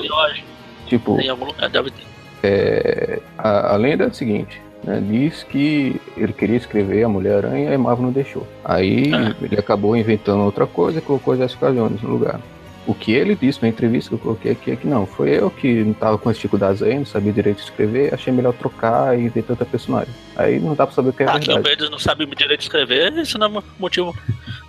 Tipo. 0.86 1.20
Em 1.20 1.28
algum 1.28 1.46
lugar, 1.46 1.68
deve 1.68 1.90
ter. 1.90 2.02
É, 2.42 3.20
a, 3.38 3.74
a 3.74 3.76
lenda 3.76 4.04
é 4.04 4.06
a 4.06 4.12
seguinte: 4.12 4.60
né, 4.82 5.02
diz 5.06 5.42
que 5.42 6.00
ele 6.16 6.32
queria 6.32 6.56
escrever 6.56 7.04
a 7.04 7.08
Mulher-Aranha 7.08 7.70
e 7.70 7.74
a 7.74 7.78
Marvel 7.78 8.06
não 8.06 8.12
deixou. 8.12 8.46
Aí 8.64 9.10
ah. 9.12 9.34
ele 9.42 9.58
acabou 9.58 9.96
inventando 9.96 10.42
outra 10.42 10.66
coisa 10.66 10.98
e 10.98 11.02
colocou 11.02 11.36
Jessica 11.36 11.72
Jones 11.72 12.00
no 12.02 12.10
lugar. 12.10 12.40
O 12.86 12.94
que 12.94 13.12
ele 13.12 13.34
disse 13.34 13.62
na 13.62 13.68
entrevista 13.68 14.10
que 14.10 14.14
eu 14.14 14.18
coloquei 14.18 14.52
aqui 14.52 14.70
é 14.70 14.76
que 14.76 14.86
não, 14.86 15.06
foi 15.06 15.30
eu 15.30 15.50
que 15.50 15.82
não 15.82 15.92
estava 15.92 16.18
com 16.18 16.28
as 16.28 16.36
dificuldades 16.36 16.82
aí, 16.82 16.98
não 16.98 17.06
sabia 17.06 17.32
direito 17.32 17.56
de 17.58 17.64
escrever, 17.64 18.12
achei 18.12 18.32
melhor 18.32 18.52
trocar 18.52 19.18
e 19.18 19.22
inventar 19.22 19.52
outra 19.52 19.64
personagem. 19.64 20.12
Aí 20.36 20.60
não 20.60 20.74
dá 20.74 20.86
pra 20.86 20.94
saber 20.94 21.08
o 21.08 21.12
que 21.12 21.22
é 21.22 21.26
ah, 21.26 21.32
verdade. 21.32 21.52
Que 21.52 21.58
o 21.58 21.62
Bendis 21.62 21.90
não 21.90 21.98
sabe 21.98 22.26
direito 22.26 22.60
escrever, 22.60 23.12
isso 23.14 23.38
não 23.38 23.58
é 23.58 23.62
motivo, 23.78 24.14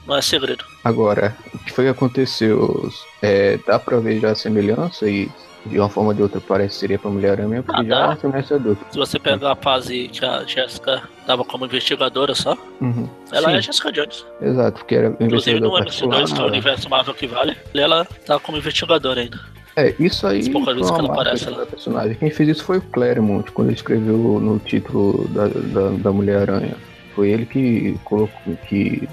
não 0.07 0.15
é 0.15 0.21
segredo. 0.21 0.63
Agora, 0.83 1.35
o 1.53 1.59
que 1.59 1.73
foi 1.73 1.85
que 1.85 1.89
aconteceu? 1.89 2.89
É, 3.21 3.59
dá 3.67 3.77
pra 3.77 3.99
ver 3.99 4.19
já 4.19 4.31
a 4.31 4.35
semelhança 4.35 5.09
e 5.09 5.29
de 5.65 5.79
uma 5.79 5.89
forma 5.89 6.09
ou 6.09 6.13
de 6.13 6.21
outra 6.21 6.39
parece 6.39 6.79
seria 6.79 6.99
pra 6.99 7.09
Mulher-Aranha, 7.09 7.63
porque 7.63 7.81
ah, 7.81 8.15
já 8.15 8.17
é 8.23 8.27
um 8.27 8.75
Se 8.91 8.97
você 8.97 9.19
pegar 9.19 9.51
a 9.51 9.55
fase 9.55 10.07
que 10.09 10.23
a 10.23 10.43
Jéssica 10.43 11.03
tava 11.25 11.43
como 11.43 11.65
investigadora 11.65 12.35
só, 12.35 12.57
uhum. 12.81 13.09
ela 13.31 13.49
Sim. 13.49 13.55
é 13.55 13.57
a 13.57 13.61
Jéssica 13.61 13.91
Jones. 13.91 14.25
Exato, 14.41 14.79
porque 14.79 14.95
era 14.95 15.15
Inclusive 15.19 15.59
no 15.59 15.71
MC2, 15.71 16.33
que 16.33 16.39
é 16.39 16.43
o 16.43 16.47
universo 16.47 16.89
Marvel 16.89 17.13
que 17.13 17.27
vale, 17.27 17.57
ela 17.73 18.05
tá 18.25 18.39
como 18.39 18.57
investigadora 18.57 19.21
ainda. 19.21 19.39
É, 19.75 19.93
isso 19.99 20.25
aí 20.25 20.41
foi 20.49 20.61
uma 20.61 21.11
aparece, 21.11 21.51
da 21.51 21.65
personagem. 21.65 22.15
Quem 22.15 22.29
fez 22.31 22.47
isso 22.47 22.63
foi 22.63 22.77
o 22.77 22.81
Claremont, 22.81 23.51
quando 23.51 23.67
ele 23.67 23.75
escreveu 23.75 24.39
no 24.39 24.57
título 24.59 25.27
da, 25.29 25.47
da, 25.47 25.89
da 25.97 26.11
Mulher-Aranha. 26.11 26.77
Foi 27.13 27.29
ele 27.29 27.45
que 27.45 27.99
colocou 28.05 28.55
que 28.67 29.07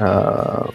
a 0.00 0.68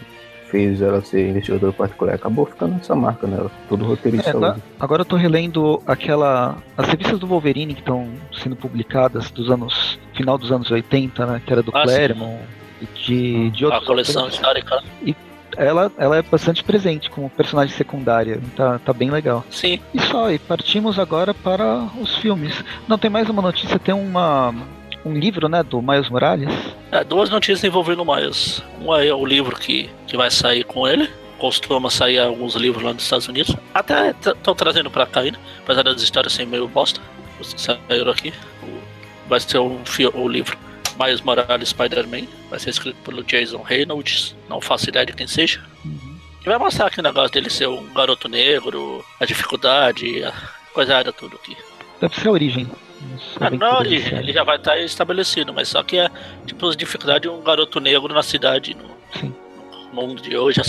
fez 0.52 0.82
ela 0.82 1.00
ser 1.00 1.30
investigadora 1.30 1.72
particular. 1.72 2.14
Acabou 2.14 2.44
ficando 2.44 2.76
essa 2.76 2.94
marca 2.94 3.26
nela. 3.26 3.50
Todo 3.68 3.84
roteirista. 3.84 4.28
É, 4.28 4.32
agora, 4.32 4.56
agora 4.78 5.00
eu 5.00 5.06
tô 5.06 5.16
relendo 5.16 5.82
aquela. 5.86 6.58
As 6.76 6.86
revistas 6.86 7.18
do 7.18 7.26
Wolverine 7.26 7.74
que 7.74 7.80
estão 7.80 8.06
sendo 8.30 8.54
publicadas 8.54 9.30
dos 9.30 9.50
anos. 9.50 9.98
final 10.14 10.36
dos 10.36 10.52
anos 10.52 10.70
80, 10.70 11.26
né? 11.26 11.42
Que 11.44 11.52
era 11.52 11.62
do 11.62 11.72
ah, 11.74 11.82
Claremont 11.82 12.42
e 12.82 12.86
de, 13.00 13.50
de 13.50 13.64
outros. 13.64 13.82
A 13.82 13.86
coleção 13.86 14.28
histórica. 14.28 14.82
E 15.04 15.16
ela, 15.56 15.90
ela 15.98 16.16
é 16.18 16.22
bastante 16.22 16.62
presente 16.62 17.10
como 17.10 17.30
personagem 17.30 17.74
secundária. 17.74 18.40
Tá, 18.54 18.78
tá 18.78 18.92
bem 18.92 19.10
legal. 19.10 19.44
Sim. 19.50 19.80
E 19.94 20.00
só, 20.00 20.30
e 20.30 20.38
partimos 20.38 20.98
agora 20.98 21.32
para 21.32 21.88
os 21.98 22.16
filmes. 22.16 22.62
Não, 22.86 22.98
tem 22.98 23.10
mais 23.10 23.28
uma 23.28 23.40
notícia, 23.40 23.78
tem 23.78 23.94
uma 23.94 24.54
um 25.04 25.14
livro, 25.14 25.48
né, 25.48 25.62
do 25.62 25.80
Miles 25.82 26.08
Morales. 26.08 26.48
É, 26.90 27.02
duas 27.04 27.30
notícias 27.30 27.64
envolvendo 27.64 28.02
o 28.02 28.14
Miles. 28.14 28.62
Uma 28.80 29.04
é 29.04 29.12
o 29.12 29.24
livro 29.24 29.56
que, 29.56 29.90
que 30.06 30.16
vai 30.16 30.30
sair 30.30 30.64
com 30.64 30.86
ele. 30.86 31.08
Costuma 31.38 31.90
sair 31.90 32.18
alguns 32.18 32.54
livros 32.54 32.84
lá 32.84 32.92
nos 32.92 33.02
Estados 33.02 33.26
Unidos. 33.26 33.56
Até 33.74 34.10
estão 34.10 34.54
trazendo 34.54 34.90
pra 34.90 35.06
cá 35.06 35.20
ainda, 35.20 35.38
apesar 35.62 35.82
das 35.82 36.00
histórias 36.00 36.32
serem 36.32 36.50
meio 36.50 36.68
bosta. 36.68 37.00
Os 37.40 37.52
que 37.52 37.60
saíram 37.60 38.12
aqui. 38.12 38.32
Vai 39.28 39.40
ser 39.40 39.58
o, 39.58 39.80
o 40.14 40.28
livro 40.28 40.56
Miles 41.00 41.20
Morales 41.20 41.70
Spider-Man. 41.70 42.26
Vai 42.48 42.60
ser 42.60 42.70
escrito 42.70 42.96
pelo 43.02 43.24
Jason 43.24 43.62
Reynolds. 43.62 44.36
Não 44.48 44.60
faço 44.60 44.88
ideia 44.88 45.06
de 45.06 45.12
quem 45.14 45.26
seja. 45.26 45.60
Uhum. 45.84 46.16
E 46.44 46.48
vai 46.48 46.58
mostrar 46.58 46.86
aqui 46.86 47.00
o 47.00 47.02
negócio 47.02 47.32
dele 47.32 47.50
ser 47.50 47.68
um 47.68 47.92
garoto 47.92 48.28
negro, 48.28 49.04
a 49.20 49.24
dificuldade, 49.24 50.24
a 50.24 50.32
coisa 50.72 50.94
era 50.94 51.12
tudo 51.12 51.36
aqui. 51.36 51.56
Deve 52.00 52.14
ser 52.16 52.28
a 52.28 52.32
origem. 52.32 52.68
Ah, 53.40 53.50
não 53.50 53.66
é 53.66 53.78
origem, 53.78 54.18
ele 54.18 54.32
já 54.32 54.44
vai 54.44 54.56
estar 54.56 54.78
estabelecido, 54.78 55.52
mas 55.52 55.68
só 55.68 55.82
que 55.82 55.98
é 55.98 56.08
tipo 56.46 56.66
as 56.66 56.76
dificuldades 56.76 57.22
de 57.22 57.28
um 57.28 57.42
garoto 57.42 57.80
negro 57.80 58.12
na 58.12 58.22
cidade, 58.22 58.74
no, 58.74 59.30
no 59.92 59.94
mundo 59.94 60.22
de 60.22 60.36
hoje, 60.36 60.60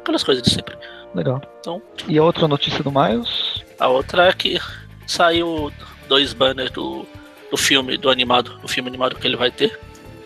aquelas 0.00 0.22
coisas 0.22 0.42
de 0.42 0.50
sempre. 0.50 0.76
Legal. 1.14 1.40
Então, 1.60 1.82
e 2.06 2.18
a 2.18 2.22
outra 2.22 2.46
notícia 2.46 2.82
do 2.82 2.90
Miles? 2.90 3.62
A 3.78 3.88
outra 3.88 4.28
é 4.28 4.32
que 4.32 4.58
saiu 5.06 5.72
dois 6.08 6.32
banners 6.32 6.70
do, 6.70 7.06
do 7.50 7.56
filme, 7.56 7.96
do 7.96 8.10
animado, 8.10 8.58
do 8.58 8.68
filme 8.68 8.88
animado 8.88 9.16
que 9.16 9.26
ele 9.26 9.36
vai 9.36 9.50
ter. 9.50 9.78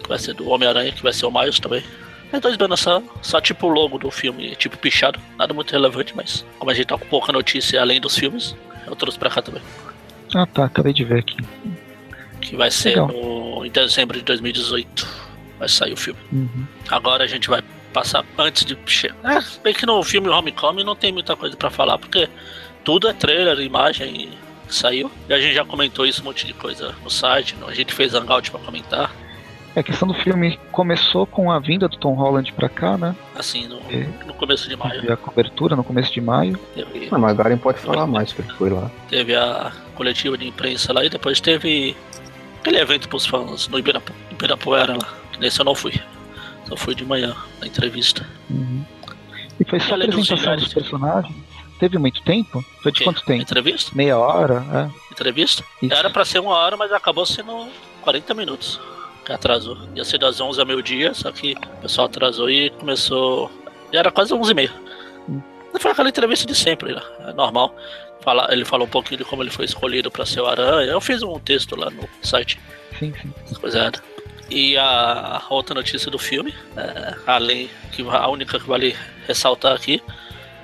Que 0.02 0.08
vai 0.08 0.18
ser 0.18 0.34
do 0.34 0.48
Homem-Aranha, 0.48 0.92
que 0.92 1.02
vai 1.02 1.12
ser 1.12 1.26
o 1.26 1.30
Miles 1.30 1.60
também. 1.60 1.84
É 2.32 2.40
dois 2.40 2.56
banners 2.56 2.80
só, 2.80 3.02
só 3.20 3.40
tipo 3.40 3.66
o 3.66 3.70
logo 3.70 3.98
do 3.98 4.10
filme, 4.10 4.56
tipo 4.56 4.76
pichado. 4.78 5.20
Nada 5.36 5.54
muito 5.54 5.70
relevante, 5.70 6.14
mas 6.16 6.44
como 6.58 6.70
a 6.70 6.74
gente 6.74 6.86
tá 6.86 6.98
com 6.98 7.06
pouca 7.06 7.32
notícia 7.32 7.80
além 7.80 8.00
dos 8.00 8.16
filmes, 8.16 8.56
eu 8.86 8.96
trouxe 8.96 9.18
pra 9.18 9.30
cá 9.30 9.42
também. 9.42 9.62
Ah 10.34 10.46
tá, 10.46 10.64
acabei 10.64 10.92
de 10.92 11.04
ver 11.04 11.20
aqui. 11.20 11.36
Que 12.40 12.56
vai 12.56 12.70
ser 12.70 12.96
no, 12.96 13.64
em 13.64 13.70
dezembro 13.70 14.18
de 14.18 14.24
2018. 14.24 15.06
Vai 15.58 15.68
sair 15.68 15.92
o 15.92 15.96
filme. 15.96 16.18
Uhum. 16.32 16.66
Agora 16.88 17.24
a 17.24 17.26
gente 17.26 17.48
vai 17.48 17.62
passar 17.92 18.24
antes 18.38 18.64
de. 18.64 18.76
É, 19.24 19.60
bem 19.62 19.74
que 19.74 19.86
no 19.86 20.02
filme 20.02 20.28
Homecoming 20.28 20.84
não 20.84 20.96
tem 20.96 21.12
muita 21.12 21.36
coisa 21.36 21.56
para 21.56 21.70
falar, 21.70 21.98
porque 21.98 22.28
tudo 22.84 23.08
é 23.08 23.12
trailer, 23.12 23.60
imagem 23.60 24.30
saiu. 24.68 25.10
E 25.28 25.34
a 25.34 25.40
gente 25.40 25.54
já 25.54 25.64
comentou 25.64 26.06
isso 26.06 26.22
um 26.22 26.24
monte 26.24 26.46
de 26.46 26.54
coisa 26.54 26.94
no 27.02 27.10
site, 27.10 27.54
a 27.66 27.74
gente 27.74 27.92
fez 27.92 28.14
hangout 28.14 28.50
para 28.50 28.60
comentar. 28.60 29.14
É, 29.74 29.80
a 29.80 29.82
questão 29.82 30.06
do 30.06 30.14
filme 30.14 30.58
começou 30.70 31.26
com 31.26 31.50
a 31.50 31.58
vinda 31.58 31.88
do 31.88 31.96
Tom 31.96 32.14
Holland 32.14 32.52
pra 32.52 32.68
cá, 32.68 32.98
né? 32.98 33.16
Assim, 33.34 33.66
no, 33.66 33.78
e, 33.90 34.06
no 34.26 34.34
começo 34.34 34.68
de 34.68 34.76
maio. 34.76 35.00
Teve 35.00 35.12
a 35.12 35.16
cobertura 35.16 35.74
no 35.74 35.82
começo 35.82 36.12
de 36.12 36.20
maio. 36.20 36.58
Teve, 36.74 37.08
ah, 37.10 37.18
mas 37.18 37.30
agora 37.30 37.56
pode 37.56 37.78
falar 37.78 38.06
mais 38.06 38.32
que 38.32 38.42
ele 38.42 38.52
foi 38.52 38.70
lá. 38.70 38.90
Teve 39.08 39.34
a 39.34 39.72
coletiva 39.94 40.36
de 40.36 40.46
imprensa 40.46 40.92
lá 40.92 41.04
e 41.04 41.08
depois 41.08 41.40
teve 41.40 41.96
aquele 42.60 42.78
evento 42.78 43.08
pros 43.08 43.24
fãs 43.24 43.66
no 43.68 43.78
Ibirapu, 43.78 44.12
Ibirapuera 44.30 44.92
lá. 44.92 45.14
Nesse 45.40 45.60
eu 45.60 45.64
não 45.64 45.74
fui. 45.74 45.94
Só 46.68 46.76
fui 46.76 46.94
de 46.94 47.04
manhã, 47.04 47.34
na 47.60 47.66
entrevista. 47.66 48.26
Uhum. 48.50 48.84
E 49.58 49.64
foi 49.64 49.80
só 49.80 49.94
a 49.94 49.96
apresentação 49.96 50.54
dos, 50.54 50.64
dos 50.64 50.74
personagens? 50.74 51.34
Teve 51.78 51.98
muito 51.98 52.22
tempo? 52.22 52.64
Foi 52.82 52.92
de 52.92 53.02
quanto 53.02 53.24
tempo? 53.24 53.42
Entrevista? 53.42 53.90
Meia 53.94 54.16
hora, 54.16 54.64
é. 54.72 55.12
Entrevista? 55.12 55.64
Isso. 55.82 55.92
Era 55.92 56.10
pra 56.10 56.24
ser 56.24 56.38
uma 56.38 56.52
hora, 56.52 56.76
mas 56.76 56.92
acabou 56.92 57.26
sendo 57.26 57.68
40 58.02 58.34
minutos. 58.34 58.80
Que 59.24 59.32
atrasou. 59.32 59.78
Ia 59.94 60.04
ser 60.04 60.18
das 60.18 60.40
11 60.40 60.60
ao 60.60 60.66
meio-dia, 60.66 61.14
só 61.14 61.30
que 61.30 61.52
o 61.52 61.82
pessoal 61.82 62.06
atrasou 62.06 62.50
e 62.50 62.70
começou. 62.70 63.50
Já 63.92 64.00
era 64.00 64.10
quase 64.10 64.34
11 64.34 64.50
e 64.50 64.54
meia. 64.54 64.72
Foi 65.80 65.90
aquela 65.90 66.08
entrevista 66.08 66.46
de 66.46 66.54
sempre, 66.54 66.94
né? 66.94 67.02
é 67.20 67.32
normal. 67.32 67.74
Fala, 68.20 68.48
ele 68.52 68.64
falou 68.64 68.86
um 68.86 68.90
pouquinho 68.90 69.18
de 69.18 69.24
como 69.24 69.42
ele 69.42 69.50
foi 69.50 69.64
escolhido 69.64 70.10
para 70.10 70.24
ser 70.24 70.40
o 70.40 70.46
Aranha. 70.46 70.92
Eu 70.92 71.00
fiz 71.00 71.22
um 71.22 71.38
texto 71.40 71.74
lá 71.74 71.90
no 71.90 72.08
site. 72.22 72.60
Sim, 72.98 73.12
sim. 73.20 73.54
Coisa 73.60 73.90
E 74.48 74.76
a 74.76 75.42
outra 75.50 75.74
notícia 75.74 76.10
do 76.10 76.18
filme, 76.18 76.54
é, 76.76 77.14
além 77.26 77.68
que 77.90 78.02
a 78.08 78.28
única 78.28 78.60
que 78.60 78.68
vale 78.68 78.96
ressaltar 79.26 79.74
aqui, 79.74 80.00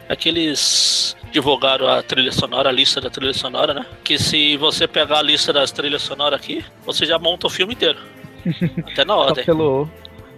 é 0.08 0.14
que 0.14 0.28
eles 0.28 1.16
divulgaram 1.32 1.88
a 1.88 2.02
trilha 2.02 2.32
sonora, 2.32 2.68
a 2.68 2.72
lista 2.72 3.00
da 3.00 3.10
trilha 3.10 3.34
sonora, 3.34 3.74
né? 3.74 3.86
Que 4.04 4.18
se 4.18 4.56
você 4.56 4.86
pegar 4.86 5.18
a 5.18 5.22
lista 5.22 5.52
das 5.52 5.70
trilhas 5.70 6.02
sonoras 6.02 6.38
aqui, 6.38 6.64
você 6.84 7.04
já 7.04 7.18
monta 7.18 7.46
o 7.46 7.50
filme 7.50 7.74
inteiro. 7.74 7.98
Até 8.92 9.04
na 9.04 9.16
ordem. 9.16 9.44
Só 9.44 9.52
pelo, 9.52 9.88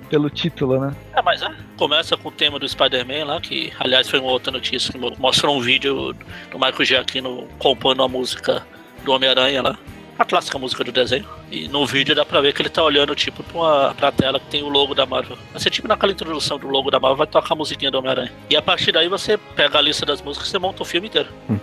pelo 0.09 0.31
título, 0.31 0.81
né? 0.81 0.95
É, 1.15 1.23
mas 1.23 1.43
é. 1.43 1.51
Começa 1.77 2.17
com 2.17 2.29
o 2.29 2.33
tema 2.33 2.59
do 2.59 2.69
Spider-Man 2.69 3.25
lá, 3.25 3.41
que 3.41 3.73
aliás 3.79 4.09
foi 4.09 4.21
uma 4.21 4.31
outra 4.31 4.53
notícia 4.53 4.93
que 4.93 4.99
mostrou 5.19 5.57
um 5.57 5.61
vídeo 5.61 6.13
do 6.51 6.59
Michael 6.59 6.85
Giacchino 6.85 7.47
compondo 7.59 8.03
a 8.03 8.09
música 8.09 8.67
do 9.05 9.13
Homem-Aranha 9.13 9.63
lá. 9.63 9.79
a 10.21 10.25
clássica 10.25 10.59
música 10.59 10.85
do 10.85 10.93
desenho. 10.93 11.27
E 11.51 11.67
no 11.69 11.87
vídeo 11.87 12.15
dá 12.15 12.27
pra 12.27 12.43
ver 12.43 12.53
que 12.53 12.61
ele 12.61 12.69
tá 12.69 12.83
olhando, 12.85 13.15
tipo, 13.15 13.43
pra, 13.43 13.59
uma, 13.59 13.95
pra 13.95 14.13
tela 14.13 14.39
que 14.39 14.47
tem 14.47 14.63
o 14.63 14.69
logo 14.69 14.95
da 14.95 15.07
Marvel. 15.07 15.39
Ser 15.57 15.71
tipo 15.71 15.89
naquela 15.89 16.13
introdução 16.13 16.59
do 16.59 16.69
logo 16.69 16.91
da 16.91 17.01
Marvel, 17.01 17.17
vai 17.17 17.27
tocar 17.27 17.55
a 17.55 17.57
musiquinha 17.57 17.91
do 17.91 17.99
Homem-Aranha. 17.99 18.31
E 18.51 18.55
a 18.55 18.61
partir 18.61 18.93
daí 18.93 19.09
você 19.09 19.39
pega 19.39 19.79
a 19.79 19.81
lista 19.81 20.05
das 20.05 20.21
músicas 20.21 20.49
e 20.49 20.51
você 20.51 20.59
monta 20.59 20.83
o 20.83 20.85
filme 20.85 21.09
inteiro. 21.09 21.29
Hum. 21.49 21.59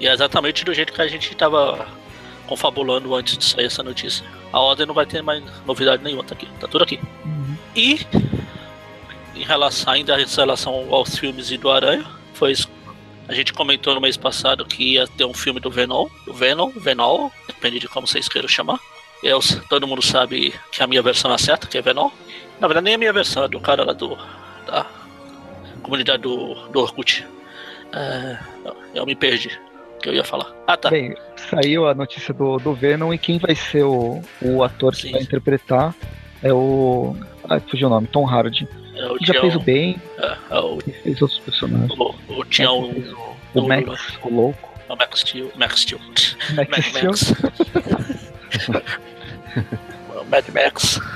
E 0.00 0.08
é 0.08 0.12
exatamente 0.12 0.64
do 0.64 0.72
jeito 0.72 0.90
que 0.90 1.02
a 1.02 1.06
gente 1.06 1.36
tava 1.36 1.86
confabulando 2.48 3.14
antes 3.14 3.36
de 3.36 3.44
sair 3.44 3.66
essa 3.66 3.82
notícia. 3.82 4.24
A 4.52 4.58
ordem 4.58 4.86
não 4.86 4.94
vai 4.94 5.06
ter 5.06 5.22
mais 5.22 5.42
novidade 5.66 6.02
nenhuma, 6.02 6.24
tá 6.24 6.34
aqui. 6.34 6.48
Tá 6.58 6.66
tudo 6.66 6.82
aqui. 6.82 6.98
E 7.76 8.00
em 9.36 9.44
relação 9.44 9.92
ainda 9.92 10.20
em 10.20 10.26
relação 10.26 10.92
aos 10.92 11.16
filmes 11.16 11.50
e 11.50 11.58
do 11.58 11.70
Aranha, 11.70 12.04
foi 12.34 12.52
isso. 12.52 12.68
A 13.28 13.34
gente 13.34 13.52
comentou 13.52 13.94
no 13.94 14.00
mês 14.00 14.16
passado 14.16 14.64
que 14.64 14.94
ia 14.94 15.06
ter 15.06 15.24
um 15.24 15.34
filme 15.34 15.60
do 15.60 15.70
Venom, 15.70 16.08
do 16.24 16.32
Venom, 16.32 16.70
Venom, 16.70 17.30
depende 17.46 17.78
de 17.78 17.86
como 17.86 18.06
vocês 18.06 18.26
queiram 18.28 18.48
chamar. 18.48 18.80
Eu, 19.22 19.40
todo 19.68 19.86
mundo 19.86 20.00
sabe 20.00 20.54
que 20.72 20.82
a 20.82 20.86
minha 20.86 21.02
versão 21.02 21.32
é 21.32 21.38
certa, 21.38 21.66
que 21.66 21.76
é 21.76 21.82
Venom. 21.82 22.10
Na 22.58 22.66
verdade, 22.66 22.84
nem 22.84 22.94
a 22.94 22.98
minha 22.98 23.12
versão, 23.12 23.44
é 23.44 23.48
do 23.48 23.60
cara 23.60 23.84
lá 23.84 23.92
do. 23.92 24.16
da 24.66 24.86
comunidade 25.82 26.22
do, 26.22 26.54
do 26.68 26.80
Orkut. 26.80 27.26
É, 27.92 28.38
eu 28.94 29.04
me 29.04 29.14
perdi. 29.14 29.60
O 30.08 30.10
que 30.10 30.14
eu 30.14 30.14
ia 30.14 30.24
falar? 30.24 30.50
Ah, 30.66 30.74
tá. 30.74 30.88
Bem, 30.88 31.14
saiu 31.50 31.86
a 31.86 31.94
notícia 31.94 32.32
do, 32.32 32.56
do 32.56 32.72
Venom 32.72 33.12
e 33.12 33.18
quem 33.18 33.38
vai 33.38 33.54
ser 33.54 33.82
o, 33.82 34.22
o 34.40 34.62
ator 34.62 34.94
que 34.94 35.02
Sim. 35.02 35.12
vai 35.12 35.20
interpretar 35.20 35.94
é 36.42 36.50
o. 36.50 37.14
Ah, 37.44 37.60
fugiu 37.60 37.88
o 37.88 37.90
nome, 37.90 38.06
Tom 38.06 38.26
Hardy. 38.26 38.66
É 38.96 39.06
o 39.06 39.18
Que 39.18 39.26
já 39.26 39.38
fez 39.38 39.54
o 39.54 39.60
bem 39.60 40.00
é, 40.16 40.36
é 40.50 40.58
o, 40.60 40.78
e 40.86 40.92
fez 40.92 41.20
outros 41.20 41.38
personagens. 41.40 41.90
o, 41.90 42.14
o 42.28 42.44
Tião. 42.46 42.90
Fez 42.90 43.12
O 43.54 43.68
Max, 43.68 44.18
o 44.22 44.34
louco. 44.34 44.72
O 44.88 44.96
Max 44.96 45.20
Steel. 45.20 45.52
Max 45.56 45.80
Steel. 45.80 46.00
Max 46.54 46.70
Mad 46.70 46.82
Steel. 46.82 47.10
Max. 47.10 47.32
o 50.08 50.24
Mad 50.30 50.48
Max. 50.54 51.00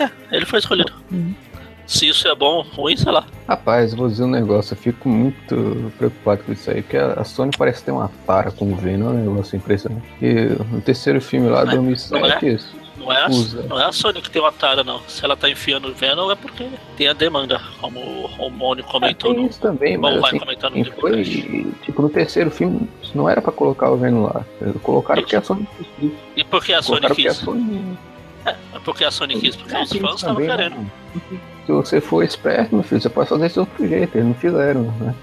É, 0.00 0.36
ele 0.36 0.46
foi 0.46 0.60
escolhido. 0.60 0.92
Uhum. 1.10 1.34
Se 1.88 2.06
isso 2.06 2.28
é 2.28 2.34
bom 2.34 2.56
ou 2.56 2.62
ruim, 2.62 2.96
sei 2.98 3.10
lá. 3.10 3.24
Rapaz, 3.48 3.94
vou 3.94 4.08
dizer 4.08 4.24
um 4.24 4.28
negócio, 4.30 4.74
eu 4.74 4.76
fico 4.78 5.08
muito 5.08 5.90
preocupado 5.96 6.42
com 6.44 6.52
isso 6.52 6.70
aí, 6.70 6.82
porque 6.82 6.98
a 6.98 7.24
Sony 7.24 7.50
parece 7.56 7.82
ter 7.82 7.90
uma 7.92 8.10
tara 8.26 8.50
com 8.50 8.70
o 8.70 8.76
Venom, 8.76 9.06
é 9.08 9.12
um 9.14 9.30
negócio 9.30 9.56
impressionante. 9.56 10.06
E 10.20 10.34
no 10.70 10.82
terceiro 10.82 11.18
filme 11.20 11.48
lá, 11.48 11.64
Não 11.64 11.72
é- 11.72 11.76
2007, 11.76 12.46
isso. 12.46 12.76
Não 12.98 13.10
é, 13.12 13.22
a, 13.24 13.28
Usa. 13.28 13.62
não 13.62 13.80
é 13.80 13.84
a 13.86 13.92
Sony 13.92 14.20
que 14.20 14.28
tem 14.30 14.42
uma 14.42 14.52
tara, 14.52 14.84
não. 14.84 15.00
Se 15.08 15.24
ela 15.24 15.34
tá 15.34 15.48
enfiando 15.48 15.88
o 15.88 15.94
Venom 15.94 16.30
é 16.30 16.34
porque 16.34 16.66
tem 16.94 17.08
a 17.08 17.14
demanda, 17.14 17.58
como 17.80 18.00
o 18.00 18.50
Mônio 18.50 18.84
comentou 18.84 19.30
É, 19.30 19.34
tem 19.34 19.42
no. 19.44 19.48
isso 19.48 19.60
também, 19.60 19.96
Bom, 19.98 20.10
mas 20.10 20.20
vai 20.20 20.30
assim, 20.30 20.38
comentar 20.40 20.70
no 20.70 20.84
foi, 21.00 21.24
tipo, 21.86 22.02
no 22.02 22.10
terceiro 22.10 22.50
filme, 22.50 22.86
não 23.14 23.30
era 23.30 23.40
pra 23.40 23.50
colocar 23.52 23.90
o 23.90 23.96
Venom 23.96 24.24
lá. 24.24 24.44
Colocaram 24.82 25.22
porque 25.22 25.36
a 25.36 25.42
Sony 25.42 25.66
quis. 25.98 26.12
E 26.36 26.44
por 26.44 26.62
que 26.62 26.74
a 26.74 26.82
Sony 26.82 27.00
Colocaram 27.00 27.14
porque 27.14 27.28
a 27.28 27.30
quis? 27.30 27.40
Sony... 27.40 27.98
É 28.44 28.78
porque 28.84 29.04
a 29.04 29.10
Sony 29.10 29.40
quis, 29.40 29.56
porque 29.56 29.74
os 29.74 29.90
fãs 29.92 30.14
estavam 30.16 30.34
também, 30.36 30.48
querendo. 30.48 30.76
né? 30.76 30.86
Se 31.68 31.72
você 31.72 32.00
for 32.00 32.22
esperto, 32.24 32.74
meu 32.74 32.82
filho, 32.82 32.98
você 32.98 33.10
pode 33.10 33.28
fazer 33.28 33.44
isso 33.44 33.54
de 33.56 33.60
outro 33.60 33.86
jeito. 33.86 34.16
Eles 34.16 34.26
não 34.26 34.34
fizeram, 34.34 34.82
né? 34.84 35.14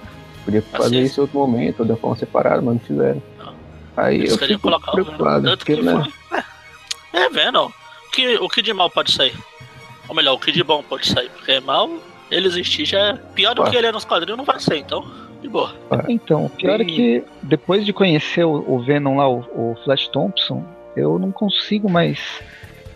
Podia 0.43 0.61
fazer 0.61 0.97
Assim. 0.97 1.05
isso 1.05 1.19
em 1.19 1.23
outro 1.23 1.39
momento, 1.39 1.79
ou 1.79 1.85
de 1.87 1.95
forma 1.95 2.15
separada, 2.17 2.61
mas 2.61 2.75
não 2.75 2.79
fizeram. 2.79 3.23
Não. 3.39 3.53
Aí 3.97 4.17
Eles 4.17 4.31
eu 4.33 4.37
queriam 4.37 4.59
fico 4.59 4.69
colocar 4.69 4.91
o 4.91 4.95
Venom. 4.95 5.05
preocupado, 5.07 5.43
Tanto 5.43 5.57
porque, 5.57 5.75
que 5.75 5.81
né? 5.81 6.07
foi. 6.29 6.39
É, 7.13 7.25
é 7.25 7.29
Venom. 7.31 7.65
O 7.65 8.11
que, 8.11 8.37
o 8.37 8.47
que 8.47 8.61
de 8.61 8.73
mal 8.73 8.91
pode 8.91 9.11
sair? 9.11 9.33
Ou 10.07 10.13
melhor, 10.13 10.35
o 10.35 10.39
que 10.39 10.51
de 10.51 10.63
bom 10.63 10.83
pode 10.83 11.07
sair? 11.07 11.31
Porque 11.31 11.59
mal, 11.61 11.89
ele 12.29 12.45
existir 12.47 12.85
já 12.85 12.99
é 12.99 13.13
pior 13.33 13.55
do 13.55 13.63
que 13.63 13.75
ele 13.75 13.87
é 13.87 13.91
nos 13.91 14.05
quadrinhos, 14.05 14.37
não 14.37 14.45
vai 14.45 14.59
ser, 14.59 14.77
então. 14.77 15.03
De 15.41 15.49
boa. 15.49 15.73
Então, 16.07 16.45
o 16.45 16.49
pior 16.51 16.79
é 16.79 16.85
que 16.85 17.23
depois 17.41 17.83
de 17.83 17.91
conhecer 17.91 18.43
o, 18.43 18.63
o 18.67 18.79
Venom 18.83 19.17
lá, 19.17 19.27
o, 19.27 19.39
o 19.39 19.75
Flash 19.83 20.07
Thompson, 20.09 20.63
eu 20.95 21.17
não 21.17 21.31
consigo 21.31 21.89
mais. 21.89 22.19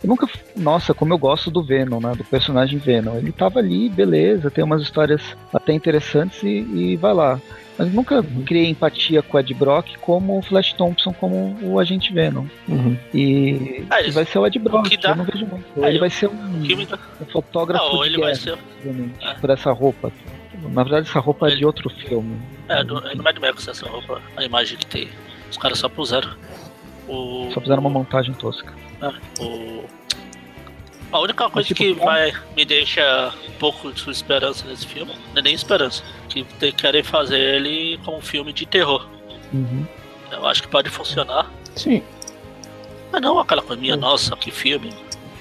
Eu 0.04 0.08
nunca. 0.10 0.28
Nossa, 0.56 0.94
como 0.94 1.14
eu 1.14 1.18
gosto 1.18 1.52
do 1.52 1.62
Venom, 1.64 2.00
né? 2.00 2.14
Do 2.16 2.24
personagem 2.24 2.80
Venom. 2.80 3.18
Ele 3.18 3.32
tava 3.32 3.60
ali, 3.60 3.90
beleza, 3.90 4.50
tem 4.50 4.64
umas 4.64 4.82
histórias 4.82 5.22
até 5.54 5.74
interessantes 5.74 6.42
e, 6.44 6.48
e 6.74 6.96
vai 6.98 7.14
lá. 7.14 7.40
Mas 7.78 7.94
nunca 7.94 8.22
criei 8.46 8.70
empatia 8.70 9.22
com 9.22 9.38
o 9.38 9.40
Ed 9.40 9.54
Brock 9.54 9.96
como 10.02 10.38
o 10.38 10.42
Flash 10.42 10.74
Thompson, 10.74 11.14
como 11.14 11.58
o 11.62 11.80
agente 11.80 12.12
Venom. 12.14 12.46
Uhum. 12.68 12.98
E, 13.14 13.86
Ah, 13.90 14.02
isso- 14.02 14.12
vai 14.14 14.26
ser 14.26 14.38
o 14.40 14.46
Ed 14.46 14.60
Brock, 14.60 14.90
que 14.90 14.98
dá- 14.98 15.12
eu 15.12 15.16
não 15.16 15.24
vejo 15.24 15.46
muito. 15.46 15.66
Ah, 15.82 15.88
ele 15.88 15.96
eu- 15.98 16.02
vai 16.02 16.10
ser 16.10 16.28
um, 16.28 16.62
dá- 16.90 17.00
um 17.22 17.26
fotógrafo 17.26 17.86
Não, 17.86 18.02
de 18.02 18.08
ele 18.08 18.16
guerra, 18.18 18.28
vai 18.28 18.36
ser. 18.36 18.58
É. 19.22 19.34
por 19.36 19.50
essa 19.50 19.72
roupa. 19.72 20.12
Na 20.74 20.84
verdade, 20.84 21.08
essa 21.08 21.20
roupa 21.22 21.46
é 21.48 21.52
Ele- 21.52 21.60
de 21.60 21.66
outro 21.66 21.90
filme. 21.90 22.38
É, 22.68 22.84
do, 22.84 22.98
é 23.08 23.16
do 23.16 23.24
Mad 23.24 23.38
Max 23.38 23.66
essa 23.66 23.88
roupa, 23.88 24.22
a 24.36 24.44
imagem 24.44 24.78
que 24.78 24.86
tem. 24.86 25.08
Os 25.50 25.56
caras 25.58 25.80
só 25.80 25.88
puseram. 25.88 26.30
O, 27.08 27.50
Só 27.54 27.62
fizeram 27.62 27.80
uma 27.82 27.90
montagem 27.90 28.34
tosca. 28.34 28.74
Ah, 29.02 29.14
o... 29.40 29.84
A 31.12 31.20
única 31.20 31.50
coisa 31.50 31.68
tipo, 31.68 31.80
que 31.80 31.94
como- 31.96 32.06
vai 32.06 32.32
me 32.56 32.64
deixa 32.66 33.34
um 33.48 33.52
pouco 33.54 33.92
de 33.92 34.00
sua 34.00 34.12
esperança 34.12 34.68
nesse 34.68 34.86
filme, 34.86 35.12
não 35.34 35.40
é 35.40 35.42
nem 35.42 35.54
esperança, 35.56 36.04
que 36.28 36.44
querem 36.74 37.02
fazer 37.02 37.40
ele 37.40 37.98
como 38.06 38.18
um 38.18 38.22
filme 38.22 38.54
de 38.54 38.66
terror. 38.68 39.08
Uhum. 39.52 39.86
Eu 40.32 40.46
acho 40.46 40.62
que 40.62 40.68
pode 40.68 40.90
funcionar. 40.90 41.50
Sim. 41.76 42.04
Mas 43.12 43.22
não 43.24 43.40
aquela 43.40 43.64
coisa 43.64 43.82
minha, 43.82 43.96
Hum. 43.96 44.00
nossa, 44.00 44.36
que 44.36 44.52
filme. 44.52 44.94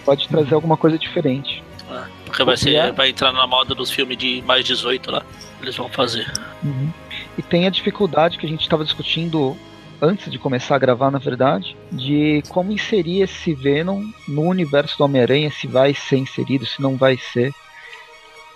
Pode 0.07 0.27
trazer 0.29 0.55
alguma 0.55 0.77
coisa 0.79 0.99
diferente. 0.99 1.62
né? 1.90 2.09
Porque 2.25 2.42
vai, 2.44 2.57
ser, 2.57 2.71
Copiar. 2.73 2.92
vai 2.94 3.09
entrar 3.11 3.33
na 3.33 3.47
moda 3.47 3.75
dos 3.75 3.90
filmes 3.90 4.16
de 4.16 4.40
mais 4.47 4.64
18 4.64 5.11
lá. 5.11 5.23
Eles 5.61 5.77
vão 5.77 5.88
fazer. 5.90 6.33
Uhum. 6.64 6.90
E 7.37 7.42
tem 7.42 7.66
a 7.66 7.71
dificuldade 7.71 8.38
que 8.38 8.47
a 8.47 8.49
gente 8.49 8.62
estava 8.62 8.85
discutindo 8.85 9.55
antes 10.01 10.31
de 10.31 10.39
começar 10.39 10.77
a 10.77 10.79
gravar, 10.79 11.11
na 11.11 11.19
verdade, 11.19 11.77
de 11.91 12.43
como 12.49 12.73
inserir 12.73 13.23
esse 13.23 13.55
Venom 13.55 14.03
no 14.27 14.43
universo 14.43 14.97
do 14.99 15.05
Homem-Aranha, 15.05 15.51
se 15.51 15.67
vai 15.67 15.95
ser 15.95 16.17
inserido, 16.17 16.67
se 16.67 16.81
não 16.81 16.97
vai 16.97 17.17
ser. 17.17 17.53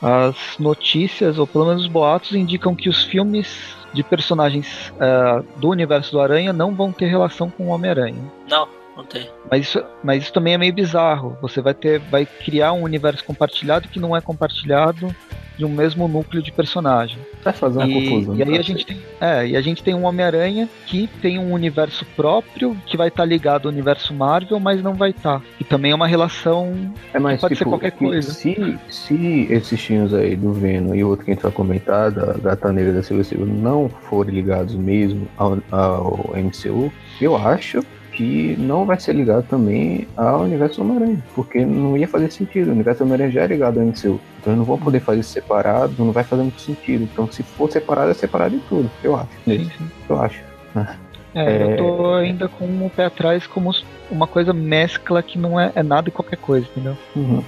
As 0.01 0.59
notícias, 0.59 1.39
ou 1.39 1.47
pelo 1.47 1.67
menos 1.67 1.83
os 1.83 1.89
boatos, 1.89 2.33
indicam 2.33 2.75
que 2.75 2.89
os 2.89 3.05
filmes 3.05 3.77
de 3.93 4.03
personagens 4.03 4.93
ah, 4.99 5.43
do 5.57 5.69
universo 5.69 6.13
do 6.13 6.21
Aranha 6.21 6.53
não 6.53 6.75
vão 6.75 6.91
ter 6.91 7.07
relação 7.07 7.49
com 7.51 7.65
o 7.65 7.69
Homem-Aranha. 7.69 8.23
Não, 8.49 8.69
não 8.97 9.05
tem. 9.05 9.31
Mas 9.51 9.67
isso, 9.67 9.85
mas 10.03 10.25
isso 10.25 10.33
também 10.33 10.55
é 10.55 10.59
meio 10.59 10.73
bizarro. 10.73 11.37
Você 11.41 11.61
vai 11.61 11.75
ter, 11.75 12.01
vai 12.01 12.27
criar 12.27 12.73
um 12.73 12.83
universo 12.83 13.25
compartilhado 13.25 13.89
que 13.89 14.01
não 14.01 14.17
é 14.17 14.21
compartilhado 14.21 15.15
de 15.57 15.65
um 15.65 15.69
mesmo 15.69 16.09
núcleo 16.09 16.43
de 16.43 16.51
personagem. 16.53 17.19
Vai 17.45 17.53
fazer 17.53 17.79
uma 17.79 17.89
E, 17.89 18.09
confusão. 18.09 18.35
e 18.37 18.43
aí 18.43 18.53
tá? 18.55 18.59
a 18.59 18.63
gente 18.63 18.87
tem, 18.87 18.97
é, 19.21 19.47
e 19.49 19.57
a 19.57 19.61
gente 19.61 19.83
tem 19.83 19.95
um 19.95 20.05
Homem-Aranha 20.05 20.69
que 20.87 21.09
tem 21.21 21.39
um 21.39 21.53
universo 21.53 22.05
próprio 22.17 22.77
que 22.87 22.97
vai 22.97 23.09
estar 23.09 23.25
ligado 23.25 23.67
ao 23.69 23.73
universo 23.73 24.15
Marvel, 24.15 24.59
mas 24.61 24.83
não 24.83 24.95
vai 24.95 25.11
estar. 25.11 25.43
E 25.61 25.65
também 25.65 25.93
é 25.93 25.95
uma 25.95 26.07
relação 26.07 26.73
É 27.13 27.19
mais 27.19 27.41
pode 27.41 27.55
ser 27.55 27.59
tipo, 27.59 27.71
qualquer 27.71 27.93
que 27.93 27.99
coisa. 27.99 28.33
Se, 28.33 28.79
se 28.89 29.47
esses 29.51 29.81
filmes 29.81 30.13
aí 30.15 30.37
do 30.37 30.53
Venom 30.53 30.95
e 30.95 31.05
o 31.05 31.09
outro 31.09 31.25
que 31.25 31.31
a 31.31 31.35
gente 31.35 31.43
vai 31.43 31.53
comentar, 31.53 32.11
da 32.11 32.33
Gata 32.35 32.73
Negra 32.73 32.93
da 32.93 33.03
Silva 33.03 33.25
Silva, 33.25 33.47
não 33.47 33.89
forem 33.89 34.35
ligados 34.35 34.75
mesmo 34.75 35.27
ao, 35.37 35.59
ao 35.71 36.31
MCU, 36.37 36.93
eu 37.21 37.37
acho 37.37 37.85
que 38.13 38.55
não 38.59 38.85
vai 38.85 39.01
ser 39.01 39.15
ligado 39.15 39.47
também 39.49 40.07
ao 40.17 40.43
universo 40.43 40.77
do 40.77 40.83
Homem-Aranha, 40.83 41.25
porque 41.35 41.65
não 41.65 41.97
ia 41.97 42.07
fazer 42.07 42.31
sentido. 42.31 42.69
O 42.69 42.73
universo 42.73 42.99
do 42.99 43.05
Homem-Aranha 43.05 43.31
já 43.31 43.43
é 43.43 43.47
ligado 43.47 43.81
ao 43.81 43.87
MCU. 43.87 44.21
Então 44.41 44.53
eles 44.53 44.59
não 44.59 44.65
vão 44.65 44.79
poder 44.79 45.01
fazer 45.01 45.21
isso 45.21 45.31
separado, 45.31 45.95
não 45.99 46.13
vai 46.13 46.25
fazer 46.25 46.43
muito 46.43 46.61
sentido. 46.61 47.05
Então 47.05 47.31
se 47.31 47.43
for 47.43 47.71
separado, 47.71 48.11
é 48.11 48.15
separado 48.15 48.57
de 48.57 48.63
tudo, 48.65 48.91
eu 49.03 49.17
acho. 49.17 49.29
sim, 49.45 49.65
sim. 49.65 49.91
Eu 50.09 50.21
acho. 50.21 50.41
É, 50.77 50.97
É. 51.35 51.73
eu 51.73 51.77
tô 51.79 52.15
ainda 52.15 52.49
com 52.49 52.65
o 52.65 52.91
pé 52.95 53.07
atrás 53.07 53.47
como 53.47 53.73
uma 54.11 54.27
coisa 54.27 54.53
mescla 54.53 55.23
que 55.23 55.39
não 55.39 55.59
é, 55.59 55.73
é 55.75 55.83
nada 55.83 56.09
e 56.09 56.13
qualquer 56.13 56.37
coisa, 56.37 56.67
entendeu? 56.71 56.97
Uhum. 57.17 57.43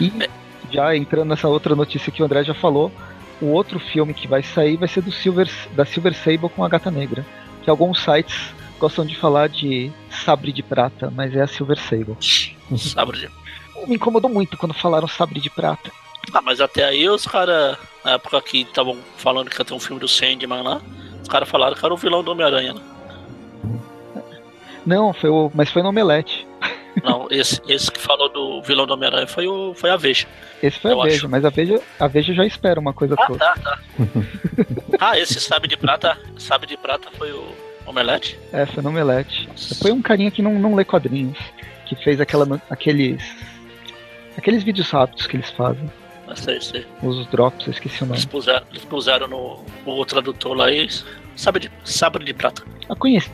E 0.00 0.12
já 0.70 0.96
entrando 0.96 1.28
nessa 1.28 1.48
outra 1.48 1.76
notícia 1.76 2.10
que 2.10 2.22
o 2.22 2.24
André 2.24 2.42
já 2.42 2.54
falou, 2.54 2.90
o 3.40 3.46
outro 3.46 3.78
filme 3.78 4.14
que 4.14 4.26
vai 4.26 4.42
sair 4.42 4.76
vai 4.76 4.88
ser 4.88 5.02
do 5.02 5.12
Silver, 5.12 5.48
da 5.76 5.84
Silver 5.84 6.14
Sable 6.14 6.48
com 6.48 6.64
a 6.64 6.68
Gata 6.68 6.90
Negra. 6.90 7.24
Que 7.62 7.70
alguns 7.70 8.02
sites 8.02 8.54
gostam 8.84 9.06
de 9.06 9.16
falar 9.16 9.48
de 9.48 9.90
sabre 10.10 10.52
de 10.52 10.62
prata, 10.62 11.10
mas 11.10 11.34
é 11.34 11.40
a 11.40 11.46
Silver 11.46 11.78
Sable. 11.78 12.16
Sabe? 12.78 13.12
de- 13.18 13.30
Me 13.88 13.94
incomodou 13.96 14.30
muito 14.30 14.58
quando 14.58 14.74
falaram 14.74 15.08
sabre 15.08 15.40
de 15.40 15.48
prata. 15.48 15.90
Ah, 16.32 16.42
mas 16.42 16.60
até 16.60 16.84
aí 16.84 17.08
os 17.08 17.26
caras, 17.26 17.78
na 18.04 18.12
época 18.12 18.40
que 18.42 18.60
estavam 18.62 18.98
falando 19.16 19.48
que 19.50 19.58
ia 19.58 19.64
ter 19.64 19.72
um 19.74 19.80
filme 19.80 20.00
do 20.00 20.08
Sandman 20.08 20.62
lá, 20.62 20.80
os 21.22 21.28
caras 21.28 21.48
falaram 21.48 21.74
que 21.74 21.84
era 21.84 21.92
o 21.94 21.96
vilão 21.96 22.22
do 22.22 22.30
Homem-Aranha. 22.32 22.74
né? 22.74 22.80
Não, 24.84 25.12
foi 25.14 25.30
o, 25.30 25.50
mas 25.54 25.70
foi 25.70 25.82
no 25.82 25.88
Omelete. 25.88 26.46
Não, 27.02 27.26
esse, 27.30 27.60
esse 27.68 27.90
que 27.90 27.98
falou 28.00 28.28
do 28.28 28.62
vilão 28.62 28.86
do 28.86 28.92
Homem-Aranha 28.94 29.26
foi, 29.26 29.46
o, 29.48 29.74
foi 29.74 29.90
a 29.90 29.96
Veja. 29.96 30.26
Esse 30.62 30.78
foi 30.78 30.92
a 30.92 31.02
Veja, 31.02 31.16
acho. 31.16 31.28
mas 31.28 31.44
a 31.44 31.50
Veja, 31.50 31.80
a 31.98 32.06
Veja 32.06 32.32
já 32.34 32.44
espera 32.46 32.78
uma 32.78 32.92
coisa 32.92 33.14
Ah, 33.18 33.26
toda. 33.26 33.38
tá, 33.38 33.54
tá. 33.62 33.78
ah, 35.00 35.18
esse 35.18 35.40
Sabe 35.40 35.68
de 35.68 35.76
Prata, 35.76 36.18
Sabe 36.38 36.66
de 36.66 36.76
Prata 36.76 37.08
foi 37.16 37.32
o 37.32 37.44
Omelete? 37.86 38.38
É, 38.52 38.66
foi 38.66 38.82
no 38.82 38.90
Omelete. 38.90 39.48
Foi 39.80 39.92
um 39.92 40.02
carinha 40.02 40.30
que 40.30 40.42
não, 40.42 40.58
não 40.58 40.74
lê 40.74 40.84
quadrinhos, 40.84 41.38
que 41.86 41.94
fez 41.96 42.20
aquela, 42.20 42.60
aqueles 42.70 43.22
aqueles 44.36 44.62
vídeos 44.62 44.90
rápidos 44.90 45.26
que 45.26 45.36
eles 45.36 45.50
fazem, 45.50 45.90
Não 46.26 46.36
sei, 46.36 46.60
sei. 46.60 46.86
os 47.02 47.26
drops, 47.28 47.66
eu 47.66 47.72
esqueci 47.72 48.02
o 48.02 48.06
nome. 48.06 48.16
Eles 48.16 48.24
puseram, 48.24 48.66
eles 48.70 48.84
puseram 48.84 49.28
no, 49.28 49.64
no 49.86 50.04
tradutor 50.04 50.56
lá 50.56 50.70
e 50.70 50.88
Sabe 51.36 51.60
de, 51.60 51.70
Sabre 51.84 52.24
de 52.24 52.32
Prata. 52.32 52.62
Ah, 52.88 52.94
conheci, 52.94 53.30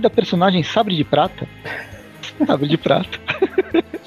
da 0.00 0.10
personagem 0.10 0.62
Sabre 0.62 0.96
de 0.96 1.04
Prata. 1.04 1.46
Sabre 2.46 2.68
de 2.68 2.76
Prata. 2.76 3.18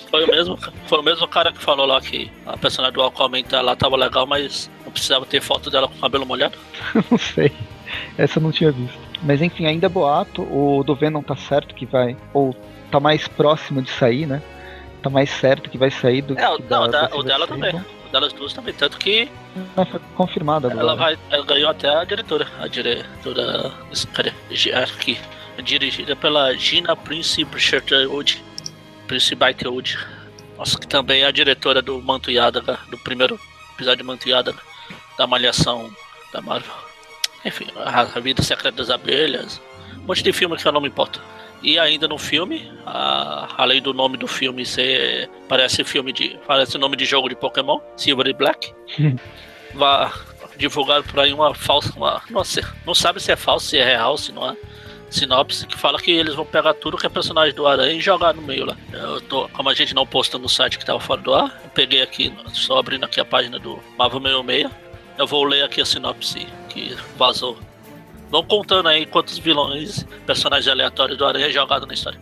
Foi 0.10 0.24
o, 0.24 0.28
mesmo, 0.28 0.58
foi 0.86 1.00
o 1.00 1.04
mesmo 1.04 1.28
cara 1.28 1.52
que 1.52 1.62
falou 1.62 1.86
lá 1.86 2.00
que 2.02 2.32
a 2.46 2.58
personagem 2.58 2.94
do 2.94 3.04
Aquaman 3.04 3.44
tá 3.44 3.62
lá 3.62 3.76
tava 3.76 3.96
legal, 3.96 4.26
mas 4.26 4.70
não 4.86 4.92
precisava 4.92 5.26
ter 5.26 5.42
foto 5.42 5.70
dela 5.70 5.88
com 5.88 5.96
o 5.96 6.00
cabelo 6.00 6.26
molhado. 6.26 6.58
não 7.12 7.18
sei. 7.18 7.52
Essa 8.18 8.40
eu 8.40 8.44
não 8.44 8.52
tinha 8.52 8.72
visto. 8.72 9.07
Mas 9.24 9.42
enfim, 9.42 9.66
ainda 9.66 9.88
é 9.88 9.90
boato. 9.90 10.44
O 10.44 10.84
do 10.84 10.96
Venom 10.96 11.22
tá 11.22 11.36
certo 11.36 11.74
que 11.74 11.86
vai. 11.86 12.16
Ou 12.34 12.56
tá 12.92 13.00
mais 13.00 13.28
próximo 13.28 13.82
de 13.82 13.90
sair, 13.90 14.26
né? 14.26 14.42
Tá 15.02 15.10
mais 15.10 15.30
certo 15.30 15.70
que 15.70 15.78
vai 15.78 15.92
sair 15.92 16.22
do 16.22 16.34
é, 16.34 16.58
que 16.58 16.64
não, 16.70 16.90
da, 16.90 17.10
o 17.14 17.24
dela 17.24 17.48
também. 17.48 17.76
O 17.76 18.12
delas 18.12 18.34
duas 18.34 18.54
também. 18.54 18.74
Tanto 18.74 18.98
que. 18.98 19.30
Não, 19.76 19.86
foi 19.86 20.00
confirmada 20.16 20.68
agora. 20.68 20.82
Ela, 20.82 20.96
vai, 20.96 21.18
ela 21.30 21.46
ganhou 21.46 21.70
até 21.70 21.90
a 21.90 22.04
diretora. 22.04 22.48
A 22.60 22.68
diretora. 22.68 23.72
Cadê? 24.14 24.32
Aqui. 24.74 25.18
Dirigida 25.64 26.16
pela 26.16 26.54
Gina 26.56 26.96
Prince 26.96 27.44
Wood. 27.44 28.44
Prince 29.08 29.36
Wood. 29.66 29.98
Nossa, 30.58 30.78
que 30.80 30.88
também 30.88 31.22
é 31.22 31.26
a 31.26 31.32
diretora 31.32 31.82
do 31.82 32.02
Manto 32.02 32.32
Yadaga, 32.32 32.80
do 32.90 32.98
primeiro 32.98 33.40
episódio 33.74 33.98
de 33.98 34.04
Manto 34.04 34.28
Yadaga, 34.28 34.60
da 35.18 35.28
Malhação 35.28 35.92
da 36.34 36.42
Marvel. 36.42 36.74
Enfim, 37.48 37.68
a, 37.78 38.02
a 38.02 38.20
Vida 38.20 38.44
Secreta 38.44 38.78
das 38.78 38.90
Abelhas. 38.90 39.62
Um 39.96 40.08
monte 40.08 40.22
de 40.22 40.34
filme 40.34 40.58
que 40.58 40.68
eu 40.68 40.72
não 40.72 40.82
me 40.82 40.90
importo. 40.90 41.22
E 41.64 41.80
ainda 41.80 42.08
no 42.08 42.18
filme, 42.18 42.72
a, 42.86 43.48
além 43.58 43.82
do 43.82 43.94
nome 43.94 44.18
do 44.18 44.28
filme 44.28 44.66
ser. 44.66 45.30
Parece 45.48 45.84
filme 45.84 46.12
de. 46.12 46.38
Parece 46.46 46.78
nome 46.78 46.96
de 46.96 47.06
jogo 47.06 47.30
de 47.30 47.36
Pokémon, 47.36 47.80
Silver 47.96 48.28
e 48.28 48.34
Black. 48.34 48.74
Vá 49.74 50.14
divulgar 50.58 51.04
por 51.04 51.20
aí 51.20 51.34
uma 51.34 51.54
falsa. 51.54 51.94
Uma, 51.96 52.22
não, 52.30 52.44
sei, 52.44 52.64
não 52.86 52.94
sabe 52.94 53.20
se 53.22 53.32
é 53.32 53.36
falso, 53.36 53.68
se 53.68 53.78
é 53.78 53.86
real, 53.86 54.18
se 54.18 54.32
não 54.32 54.50
é. 54.50 54.58
Sinopse 55.10 55.66
que 55.66 55.78
fala 55.78 55.98
que 56.00 56.12
eles 56.12 56.36
vão 56.36 56.46
pegar 56.46 56.74
tudo 56.74 56.98
que 56.98 57.06
é 57.06 57.10
personagem 57.10 57.56
do 57.56 57.66
Aranha 57.66 57.94
e 57.94 58.02
jogar 58.02 58.34
no 58.34 58.42
meio 58.42 58.66
lá. 58.66 58.76
Eu 58.92 59.22
tô, 59.22 59.48
como 59.50 59.70
a 59.70 59.74
gente 59.74 59.96
não 59.96 60.06
posta 60.06 60.38
no 60.38 60.50
site 60.50 60.78
que 60.78 60.86
tava 60.86 61.00
fora 61.00 61.22
do 61.22 61.34
ar, 61.34 61.62
eu 61.64 61.70
peguei 61.70 62.02
aqui, 62.02 62.34
só 62.52 62.78
abrindo 62.78 63.06
aqui 63.06 63.18
a 63.22 63.24
página 63.24 63.58
do 63.58 63.80
Marvel 63.98 64.20
66. 64.20 64.70
Eu 65.18 65.26
vou 65.26 65.46
ler 65.46 65.64
aqui 65.64 65.80
a 65.80 65.86
sinopse 65.86 66.46
que 66.78 66.96
vazou 67.18 67.58
Vão 68.30 68.44
contando 68.44 68.90
aí 68.90 69.06
quantos 69.06 69.38
vilões, 69.38 70.06
personagens 70.26 70.68
aleatórios 70.68 71.18
do 71.18 71.26
Aranha 71.26 71.50
jogados 71.50 71.88
na 71.88 71.94
história. 71.94 72.20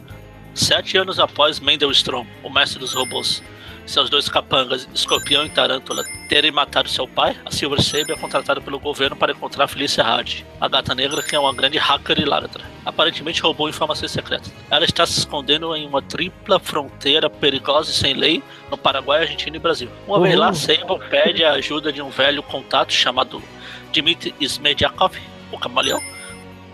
Sete 0.54 0.98
anos 0.98 1.20
após 1.20 1.60
Mendelstrom, 1.60 2.26
o 2.44 2.50
mestre 2.50 2.78
dos 2.78 2.94
robôs, 2.94 3.42
seus 3.88 4.08
dois 4.08 4.30
capangas, 4.30 4.88
Escorpião 4.94 5.44
e 5.46 5.50
Tarântula, 5.50 6.04
terem 6.30 6.52
matado 6.52 6.90
seu 6.90 7.08
pai, 7.08 7.36
a 7.44 7.52
Silver 7.52 7.82
Sable 7.82 8.14
é 8.14 8.16
contratada 8.16 8.62
pelo 8.62 8.80
governo 8.80 9.16
para 9.16 9.32
encontrar 9.32 9.68
Felicia 9.68 10.04
Hard, 10.04 10.44
a 10.62 10.68
gata 10.68 10.94
negra 10.94 11.24
que 11.24 11.36
é 11.36 11.40
uma 11.40 11.54
grande 11.54 11.80
hacker 11.80 12.20
e 12.20 12.26
ládra. 12.26 12.64
Aparentemente 12.86 13.42
roubou 13.42 13.68
informações 13.68 14.12
secretas. 14.12 14.54
Ela 14.70 14.86
está 14.86 15.08
se 15.08 15.18
escondendo 15.18 15.76
em 15.76 15.88
uma 15.88 16.04
tripla 16.04 16.60
fronteira 16.60 17.32
perigosa 17.32 17.90
e 17.90 17.94
sem 17.96 18.14
lei 18.14 18.44
no 18.70 18.78
Paraguai, 18.78 19.22
Argentina 19.22 19.58
e 19.58 19.60
Brasil. 19.60 19.90
Uma 20.08 20.18
uhum. 20.18 20.24
vez 20.24 20.36
lá, 20.36 20.54
Sable 20.54 21.00
pede 21.10 21.44
a 21.44 21.54
ajuda 21.54 21.92
de 21.92 22.02
um 22.02 22.10
velho 22.10 22.44
contato 22.44 22.94
chamado 22.94 23.42
Dmitry 23.96 24.36
Smedjakov, 24.42 25.18
o 25.52 25.58
camaleão, 25.58 26.02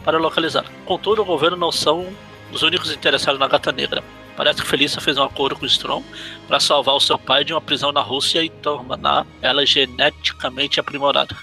para 0.03 0.17
localizar. 0.17 0.65
Contudo, 0.85 1.21
o 1.21 1.25
governo 1.25 1.57
não 1.57 1.71
são 1.71 2.07
os 2.51 2.63
únicos 2.63 2.91
interessados 2.91 3.39
na 3.39 3.47
gata 3.47 3.71
negra. 3.71 4.03
Parece 4.35 4.61
que 4.61 4.67
Felícia 4.67 4.99
fez 4.99 5.17
um 5.17 5.23
acordo 5.23 5.57
com 5.57 5.65
Strom 5.65 6.01
para 6.47 6.59
salvar 6.59 6.95
o 6.95 6.99
seu 6.99 7.19
pai 7.19 7.43
de 7.43 7.53
uma 7.53 7.61
prisão 7.61 7.91
na 7.91 8.01
Rússia 8.01 8.41
e 8.43 8.49
tornar 8.49 9.27
ela 9.41 9.65
geneticamente 9.65 10.79
aprimorada. 10.79 11.35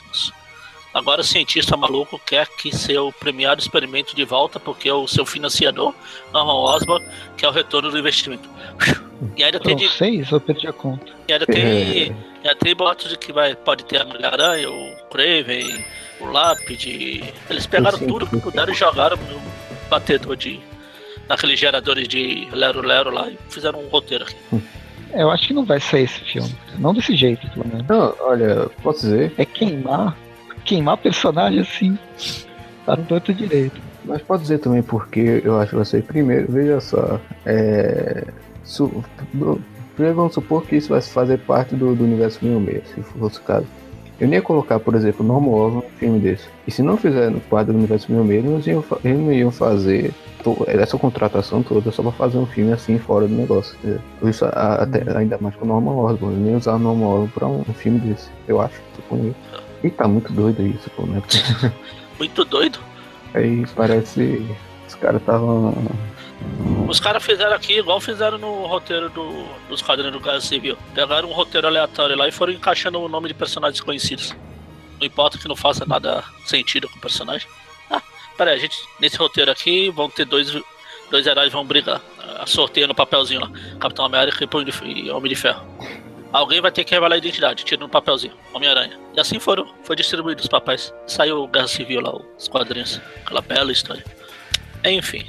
Agora 0.92 1.20
o 1.20 1.24
cientista 1.24 1.76
maluco 1.76 2.18
quer 2.18 2.48
que 2.48 2.74
seu 2.74 3.12
premiado 3.12 3.60
experimento 3.60 4.16
de 4.16 4.24
volta 4.24 4.58
porque 4.58 4.90
o 4.90 5.06
seu 5.06 5.24
financiador, 5.24 5.94
Norman 6.32 6.54
Osborn, 6.54 7.06
quer 7.36 7.48
o 7.48 7.52
retorno 7.52 7.90
do 7.90 7.98
investimento. 7.98 8.48
E 9.36 9.44
ainda 9.44 9.60
tem 9.60 9.76
de... 9.76 9.88
seis, 9.88 10.30
eu 10.32 10.40
perdi 10.40 10.66
a 10.66 10.72
conta. 10.72 11.12
E 11.28 11.32
ainda 11.32 11.46
tem, 11.46 12.16
ainda 12.36 12.54
tem 12.58 12.74
boatos 12.74 13.10
de 13.10 13.18
que 13.18 13.32
vai, 13.32 13.54
pode 13.54 13.84
ter 13.84 14.00
a 14.00 14.04
Mulher-Aranha, 14.06 14.70
o 14.70 14.96
Craven, 15.10 15.84
o 16.20 16.26
lápide. 16.26 17.32
Eles 17.48 17.66
pegaram 17.66 17.98
tudo 17.98 18.26
que 18.26 18.40
puderam 18.40 18.72
e 18.72 18.76
jogaram 18.76 19.16
no 19.16 19.40
batedor 19.88 20.36
de. 20.36 20.60
naqueles 21.28 21.58
geradores 21.58 22.06
de 22.08 22.48
Lero 22.52 22.80
Lero 22.80 23.10
lá 23.10 23.28
e 23.28 23.38
fizeram 23.48 23.80
um 23.80 23.88
roteiro 23.88 24.24
aqui. 24.24 24.36
É, 25.12 25.22
eu 25.22 25.30
acho 25.30 25.46
que 25.46 25.54
não 25.54 25.64
vai 25.64 25.80
sair 25.80 26.04
esse 26.04 26.20
filme. 26.20 26.54
Não 26.78 26.92
desse 26.92 27.16
jeito, 27.16 27.48
pelo 27.50 27.66
menos. 27.66 27.86
Não, 27.86 28.14
olha, 28.20 28.68
posso 28.82 29.00
dizer. 29.00 29.32
É 29.38 29.44
queimar. 29.44 30.16
Queimar 30.64 30.98
personagem 30.98 31.60
assim. 31.60 31.98
Tá 32.84 32.96
tanto 32.96 33.32
direito. 33.32 33.80
Mas 34.04 34.22
pode 34.22 34.42
dizer 34.42 34.58
também 34.58 34.82
porque 34.82 35.42
eu 35.44 35.58
acho 35.58 35.70
que 35.70 35.76
vai 35.76 35.84
ser 35.84 36.02
primeiro, 36.02 36.50
veja 36.50 36.80
só. 36.80 37.20
É. 37.44 38.24
Su, 38.64 39.04
primeiro 39.94 40.16
vamos 40.16 40.34
supor 40.34 40.64
que 40.66 40.76
isso 40.76 40.90
vai 40.90 41.00
fazer 41.00 41.38
parte 41.38 41.74
do, 41.74 41.94
do 41.94 42.04
universo 42.04 42.38
meio 42.42 42.60
meio, 42.60 42.82
se 42.94 43.02
fosse 43.02 43.38
o 43.38 43.42
caso. 43.42 43.66
Eu 44.20 44.26
nem 44.26 44.38
ia 44.38 44.42
colocar, 44.42 44.80
por 44.80 44.94
exemplo, 44.94 45.24
Norman 45.24 45.50
Osborn 45.50 45.74
num 45.76 45.98
filme 45.98 46.18
desse. 46.18 46.48
E 46.66 46.70
se 46.70 46.82
não 46.82 46.96
fizer 46.96 47.30
no 47.30 47.40
quadro 47.40 47.72
do 47.72 47.78
universo 47.78 48.10
meu 48.10 48.24
meio, 48.24 48.44
eles, 48.44 48.66
iam, 48.66 48.84
eles 49.04 49.18
não 49.18 49.32
iam 49.32 49.50
fazer 49.50 50.12
essa 50.66 50.96
contratação 50.96 51.62
toda 51.62 51.90
só 51.92 52.02
pra 52.02 52.12
fazer 52.12 52.38
um 52.38 52.46
filme 52.46 52.72
assim 52.72 52.98
fora 52.98 53.28
do 53.28 53.34
negócio. 53.34 53.78
Isso 54.22 54.44
até, 54.44 55.04
ainda 55.16 55.38
mais 55.40 55.54
com 55.56 55.64
o 55.64 55.68
Norman 55.68 55.94
Osborn. 55.94 56.36
nem 56.36 56.56
usar 56.56 56.74
o 56.74 56.78
Norman 56.78 57.06
Osborn 57.06 57.32
pra 57.34 57.46
um, 57.46 57.60
um, 57.60 57.74
filme 57.74 57.98
desse, 58.00 58.28
eu 58.46 58.60
acho. 58.60 58.80
Suponho. 58.96 59.34
E 59.84 59.90
tá 59.90 60.08
muito 60.08 60.32
doido 60.32 60.66
isso, 60.66 60.90
pô, 60.96 61.04
né? 61.06 61.22
muito 62.18 62.44
doido? 62.44 62.78
Aí 63.34 63.64
parece. 63.76 64.44
Os 64.88 64.94
caras 64.94 65.20
estavam 65.20 65.74
os 66.88 66.98
caras 66.98 67.22
fizeram 67.22 67.54
aqui 67.54 67.78
igual 67.78 68.00
fizeram 68.00 68.38
no 68.38 68.66
roteiro 68.66 69.10
do, 69.10 69.44
dos 69.68 69.82
quadrinhos 69.82 70.12
do 70.14 70.20
Guerra 70.20 70.40
Civil. 70.40 70.76
Pegaram 70.94 71.28
um 71.28 71.32
roteiro 71.32 71.66
aleatório 71.66 72.16
lá 72.16 72.26
e 72.26 72.32
foram 72.32 72.52
encaixando 72.52 72.98
o 72.98 73.08
nome 73.08 73.28
de 73.28 73.34
personagens 73.34 73.80
conhecidos. 73.80 74.34
Não 74.98 75.06
importa 75.06 75.36
que 75.36 75.46
não 75.46 75.54
faça 75.54 75.84
nada 75.84 76.24
sentido 76.46 76.88
com 76.88 76.96
o 76.96 77.00
personagem. 77.00 77.46
Ah, 77.90 78.02
peraí, 78.38 78.58
gente, 78.58 78.76
nesse 78.98 79.18
roteiro 79.18 79.50
aqui 79.50 79.90
vão 79.90 80.08
ter 80.08 80.24
dois, 80.24 80.50
dois 81.10 81.26
heróis 81.26 81.52
vão 81.52 81.64
brigar. 81.64 82.00
Ah, 82.18 82.46
sorteio 82.46 82.88
no 82.88 82.94
papelzinho 82.94 83.42
lá. 83.42 83.50
Capitão 83.78 84.06
América 84.06 84.42
e 84.42 85.10
Homem 85.10 85.28
de 85.28 85.36
Ferro. 85.36 85.66
Alguém 86.32 86.60
vai 86.60 86.72
ter 86.72 86.84
que 86.84 86.94
revelar 86.94 87.14
a 87.14 87.18
identidade, 87.18 87.64
tira 87.64 87.80
no 87.82 87.88
papelzinho, 87.88 88.34
Homem-Aranha. 88.52 88.98
E 89.14 89.20
assim 89.20 89.38
foram, 89.38 89.74
foi 89.82 89.94
distribuído 89.94 90.42
os 90.42 90.48
papéis. 90.48 90.92
Saiu 91.06 91.46
Guerra 91.46 91.68
Civil 91.68 92.00
lá, 92.00 92.14
os 92.14 92.48
quadrinhos. 92.48 93.00
Aquela 93.24 93.40
bela 93.40 93.72
história. 93.72 94.04
Enfim, 94.84 95.24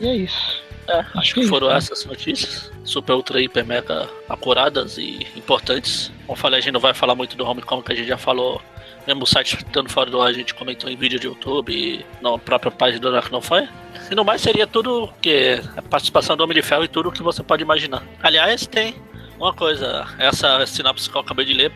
e 0.00 0.08
é 0.08 0.16
isso. 0.16 0.63
É, 0.88 0.98
acho, 0.98 1.18
acho 1.18 1.34
que, 1.34 1.40
que, 1.42 1.46
foram 1.46 1.68
isso, 1.68 1.92
essas 1.92 2.04
notícias. 2.04 2.72
Super, 2.84 3.14
ultra, 3.14 3.40
hiper, 3.40 3.64
mega 3.64 4.08
acuradas 4.28 4.98
e 4.98 5.26
importantes. 5.36 6.12
Como 6.26 6.32
eu 6.32 6.36
falei, 6.36 6.58
a 6.58 6.62
gente 6.62 6.72
não 6.72 6.80
vai 6.80 6.94
falar 6.94 7.14
muito 7.14 7.36
do 7.36 7.44
Homecoming, 7.44 7.82
que 7.82 7.92
a 7.92 7.96
gente 7.96 8.08
já 8.08 8.18
falou. 8.18 8.60
Mesmo 9.06 9.24
o 9.24 9.26
site 9.26 9.56
estando 9.56 9.90
fora 9.90 10.10
do 10.10 10.20
ar, 10.20 10.28
a 10.28 10.32
gente 10.32 10.54
comentou 10.54 10.88
em 10.88 10.96
vídeo 10.96 11.20
de 11.20 11.26
YouTube 11.26 11.70
e 11.70 12.06
na 12.22 12.38
própria 12.38 12.70
página 12.70 13.00
do 13.00 13.12
Dark 13.12 13.30
não 13.30 13.42
foi. 13.42 13.68
E 14.10 14.14
no 14.14 14.24
mais 14.24 14.40
seria 14.40 14.66
tudo 14.66 15.12
que 15.20 15.60
a 15.76 15.82
participação 15.82 16.36
do 16.36 16.42
Homem 16.42 16.54
de 16.54 16.62
Ferro 16.62 16.84
e 16.84 16.88
tudo 16.88 17.12
que 17.12 17.22
você 17.22 17.42
pode 17.42 17.62
imaginar. 17.62 18.02
Aliás, 18.22 18.66
tem 18.66 18.94
uma 19.38 19.52
coisa, 19.52 20.06
essa 20.18 20.64
sinopse 20.66 21.10
que 21.10 21.16
eu 21.16 21.20
acabei 21.20 21.44
de 21.44 21.52
ler 21.52 21.72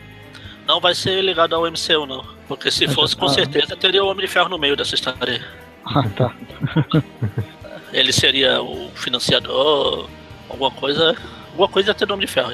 não 0.67 0.79
vai 0.79 0.95
ser 0.95 1.21
ligado 1.23 1.55
ao 1.55 1.63
MCU 1.63 2.05
não. 2.07 2.25
Porque 2.47 2.71
se 2.71 2.87
fosse, 2.87 3.15
com 3.15 3.27
certeza 3.27 3.75
teria 3.75 4.03
o 4.03 4.07
Homem 4.07 4.25
de 4.25 4.31
Ferro 4.31 4.49
no 4.49 4.57
meio 4.57 4.75
dessa 4.75 4.95
história. 4.95 5.43
Ah, 5.85 6.03
tá. 6.15 6.33
ele 7.91 8.11
seria 8.13 8.61
o 8.61 8.89
financiador, 8.95 10.07
alguma 10.49 10.71
coisa. 10.71 11.15
Alguma 11.51 11.67
coisa 11.67 11.93
ter 11.93 12.07
nome 12.07 12.25
de 12.25 12.31
ferro. 12.31 12.53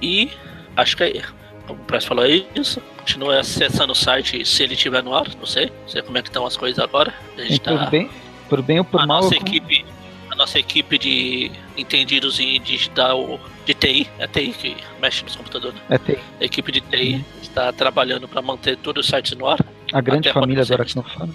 E 0.00 0.30
acho 0.76 0.96
que 0.96 1.04
é. 1.04 1.22
Como 1.66 1.80
o 1.80 1.84
Press 1.84 2.04
falou, 2.04 2.24
é 2.24 2.42
isso. 2.54 2.80
Continue 2.98 3.36
acessando 3.36 3.92
o 3.92 3.96
site 3.96 4.44
se 4.44 4.62
ele 4.62 4.74
estiver 4.74 5.02
no 5.02 5.14
ar, 5.14 5.26
não 5.38 5.46
sei. 5.46 5.66
Não 5.66 5.88
sei 5.88 6.02
como 6.02 6.18
é 6.18 6.22
que 6.22 6.28
estão 6.28 6.44
as 6.46 6.56
coisas 6.56 6.82
agora. 6.82 7.14
A 7.36 7.42
gente 7.42 7.60
tá... 7.60 7.76
por, 7.76 7.90
bem, 7.90 8.10
por 8.48 8.62
bem 8.62 8.78
ou 8.78 8.84
por 8.84 9.00
a 9.00 9.06
mal. 9.06 9.22
Nossa 9.22 9.36
equipe, 9.36 9.84
a 10.30 10.34
nossa 10.34 10.58
equipe 10.58 10.98
de 10.98 11.50
entendidos 11.76 12.40
em 12.40 12.60
digital 12.60 13.38
de 13.64 13.74
TI, 13.74 14.08
é 14.18 14.26
TI 14.26 14.52
que 14.52 14.76
mexe 15.00 15.22
nos 15.22 15.36
computadores. 15.36 15.76
Né? 15.76 15.82
É 15.90 15.98
TI. 15.98 16.18
A 16.40 16.44
equipe 16.44 16.72
de 16.72 16.80
TI 16.80 17.14
uhum. 17.14 17.24
está 17.40 17.72
trabalhando 17.72 18.26
para 18.26 18.42
manter 18.42 18.76
todos 18.78 19.04
os 19.04 19.10
sites 19.10 19.36
no 19.36 19.46
ar. 19.46 19.58
A 19.92 20.00
grande 20.00 20.32
família 20.32 20.64
do 20.64 20.76
não 20.96 21.02
fala. 21.02 21.30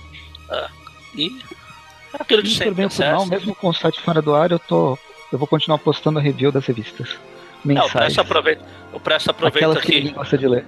Ah, 0.50 0.70
e 1.16 1.32
Aquilo 2.14 2.44
de 2.44 2.50
sempre. 2.56 2.76
Bem 2.76 2.90
final, 2.90 3.26
mesmo 3.26 3.56
com 3.56 3.70
o 3.70 3.74
site 3.74 4.00
fora 4.02 4.22
do 4.22 4.34
ar, 4.34 4.52
eu 4.52 4.60
tô. 4.60 4.98
Eu 5.32 5.38
vou 5.38 5.48
continuar 5.48 5.78
postando 5.78 6.20
a 6.20 6.22
review 6.22 6.52
das 6.52 6.66
revistas. 6.66 7.18
Mensais. 7.64 7.86
Não, 7.86 7.86
o 7.88 7.92
Presto 7.92 8.22
aproveita, 8.22 8.66
o 8.94 9.00
Presto 9.00 9.32
aproveita 9.32 9.82
que. 9.82 10.02
que 10.02 10.10
gosta 10.10 10.38
de 10.38 10.48
ler. 10.48 10.66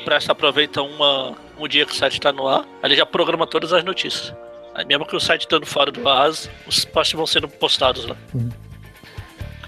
O 0.00 0.04
Presto 0.04 0.30
aproveita 0.30 0.82
uma, 0.82 1.34
um 1.58 1.66
dia 1.66 1.84
que 1.84 1.92
o 1.92 1.94
site 1.94 2.14
está 2.14 2.32
no 2.32 2.46
ar, 2.46 2.64
ele 2.82 2.94
já 2.94 3.04
programa 3.04 3.46
todas 3.46 3.72
as 3.72 3.82
notícias. 3.82 4.32
Aí 4.74 4.84
mesmo 4.84 5.04
que 5.04 5.16
o 5.16 5.20
site 5.20 5.40
estando 5.40 5.66
fora 5.66 5.90
do 5.90 6.08
ar, 6.08 6.30
os 6.30 6.84
posts 6.84 7.16
vão 7.16 7.26
sendo 7.26 7.48
postados 7.48 8.06
lá. 8.06 8.16
Uhum. 8.32 8.48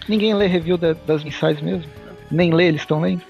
Ninguém 0.08 0.34
lê 0.34 0.46
review 0.46 0.76
da, 0.76 0.92
das 0.92 1.24
mensais 1.24 1.60
mesmo? 1.60 1.90
Nem 2.30 2.54
lê, 2.54 2.68
eles 2.68 2.82
estão 2.82 3.00
lendo? 3.00 3.22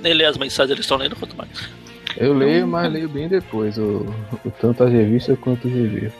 Nem 0.00 0.14
lê 0.14 0.24
as 0.24 0.36
mensagens, 0.38 0.70
eles 0.70 0.84
estão 0.84 0.96
lendo 0.96 1.14
quanto 1.14 1.36
mais. 1.36 1.68
Eu 2.16 2.34
leio, 2.34 2.66
mas 2.66 2.92
leio 2.92 3.08
bem 3.08 3.28
depois, 3.28 3.78
o, 3.78 4.06
o 4.44 4.50
tanto 4.60 4.84
as 4.84 4.90
revistas 4.92 5.38
quanto 5.38 5.66
os 5.68 5.72
reviews. 5.74 6.12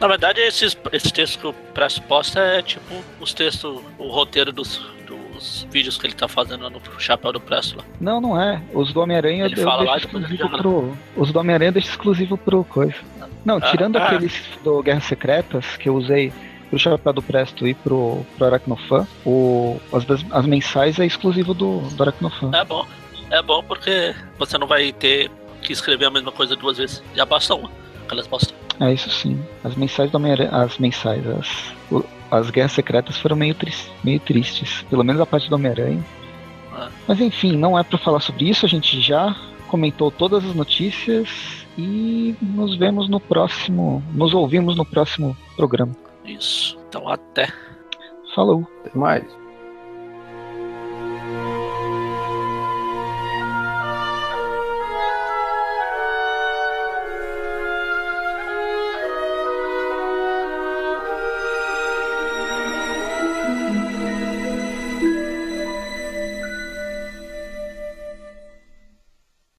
Na 0.00 0.08
verdade, 0.08 0.40
esses, 0.40 0.76
esses 0.92 1.10
textos 1.12 1.40
que 1.40 1.46
o 1.46 1.52
Presto 1.74 2.02
posta 2.02 2.40
é 2.40 2.62
tipo 2.62 2.94
os 3.20 3.32
textos, 3.34 3.80
o 3.98 4.08
roteiro 4.08 4.52
dos, 4.52 4.80
dos 5.06 5.66
vídeos 5.70 5.96
que 5.98 6.06
ele 6.06 6.14
tá 6.14 6.28
fazendo 6.28 6.68
no 6.70 6.80
Chapéu 6.98 7.32
do 7.32 7.40
Presto 7.40 7.78
lá. 7.78 7.84
Não, 8.00 8.20
não 8.20 8.40
é. 8.40 8.60
Os 8.72 8.92
do 8.92 9.00
Homem-Aranha 9.00 9.44
eu 9.44 9.46
Ele 9.46 9.56
fala 9.62 9.82
lá, 9.84 9.96
ele 9.96 10.04
exclusivo 10.06 10.36
joga. 10.36 10.58
pro. 10.58 10.96
Os 11.16 11.32
do 11.32 11.38
Homem-Aranha 11.38 11.68
eu 11.68 11.72
deixo 11.72 11.88
exclusivo 11.90 12.36
pro 12.36 12.64
coisa. 12.64 12.94
Não, 13.44 13.56
Ah, 13.56 13.60
tirando 13.70 13.96
ah. 13.96 14.04
aqueles 14.06 14.40
do 14.62 14.82
Guerras 14.82 15.04
Secretas 15.04 15.76
que 15.76 15.88
eu 15.88 15.96
usei 15.96 16.32
pro 16.70 16.78
Chapéu 16.78 17.12
do 17.12 17.20
Presto 17.22 17.66
e 17.68 17.74
pro, 17.74 18.24
pro 18.38 18.46
Aracnofan, 18.46 19.06
o, 19.26 19.78
as, 19.92 20.04
das- 20.04 20.24
as 20.30 20.46
mensais 20.46 20.98
é 20.98 21.04
exclusivo 21.04 21.52
do, 21.52 21.80
do 21.80 22.02
Aracnofan. 22.02 22.50
É 22.56 22.64
bom. 22.64 22.86
É 23.32 23.42
bom 23.42 23.62
porque 23.64 24.14
você 24.38 24.56
não 24.58 24.66
vai 24.66 24.92
ter 24.92 25.30
que 25.62 25.72
escrever 25.72 26.04
a 26.06 26.10
mesma 26.10 26.30
coisa 26.30 26.54
duas 26.54 26.78
vezes. 26.78 27.02
Já 27.14 27.24
basta 27.24 27.54
uma. 27.54 27.70
Aquelas 28.04 28.26
bosta. 28.26 28.52
É 28.80 28.92
isso 28.92 29.10
sim. 29.10 29.40
As 29.64 29.74
mensais 29.74 30.10
do 30.10 30.16
Homem-Aranha. 30.16 30.50
As 30.50 30.76
mensais, 30.78 31.26
as, 31.26 31.72
o- 31.90 32.04
as 32.30 32.50
Guerras 32.50 32.72
Secretas 32.72 33.16
foram 33.16 33.36
meio, 33.36 33.54
tris- 33.54 33.90
meio 34.04 34.20
tristes. 34.20 34.82
Pelo 34.90 35.02
menos 35.04 35.20
a 35.20 35.26
parte 35.26 35.48
do 35.48 35.54
Homem-Aranha. 35.54 36.04
Ah. 36.74 36.88
Mas 37.08 37.20
enfim, 37.20 37.56
não 37.56 37.78
é 37.78 37.82
pra 37.82 37.98
falar 37.98 38.20
sobre 38.20 38.48
isso, 38.48 38.64
a 38.66 38.68
gente 38.68 39.00
já 39.00 39.34
comentou 39.68 40.10
todas 40.10 40.44
as 40.44 40.54
notícias 40.54 41.28
e 41.78 42.34
nos 42.42 42.76
vemos 42.76 43.08
no 43.08 43.18
próximo. 43.20 44.02
Nos 44.12 44.34
ouvimos 44.34 44.76
no 44.76 44.84
próximo 44.84 45.36
programa. 45.56 45.92
Isso. 46.24 46.78
Então 46.88 47.08
até. 47.08 47.48
Falou! 48.34 48.66
Até 48.84 48.98
mais. 48.98 49.24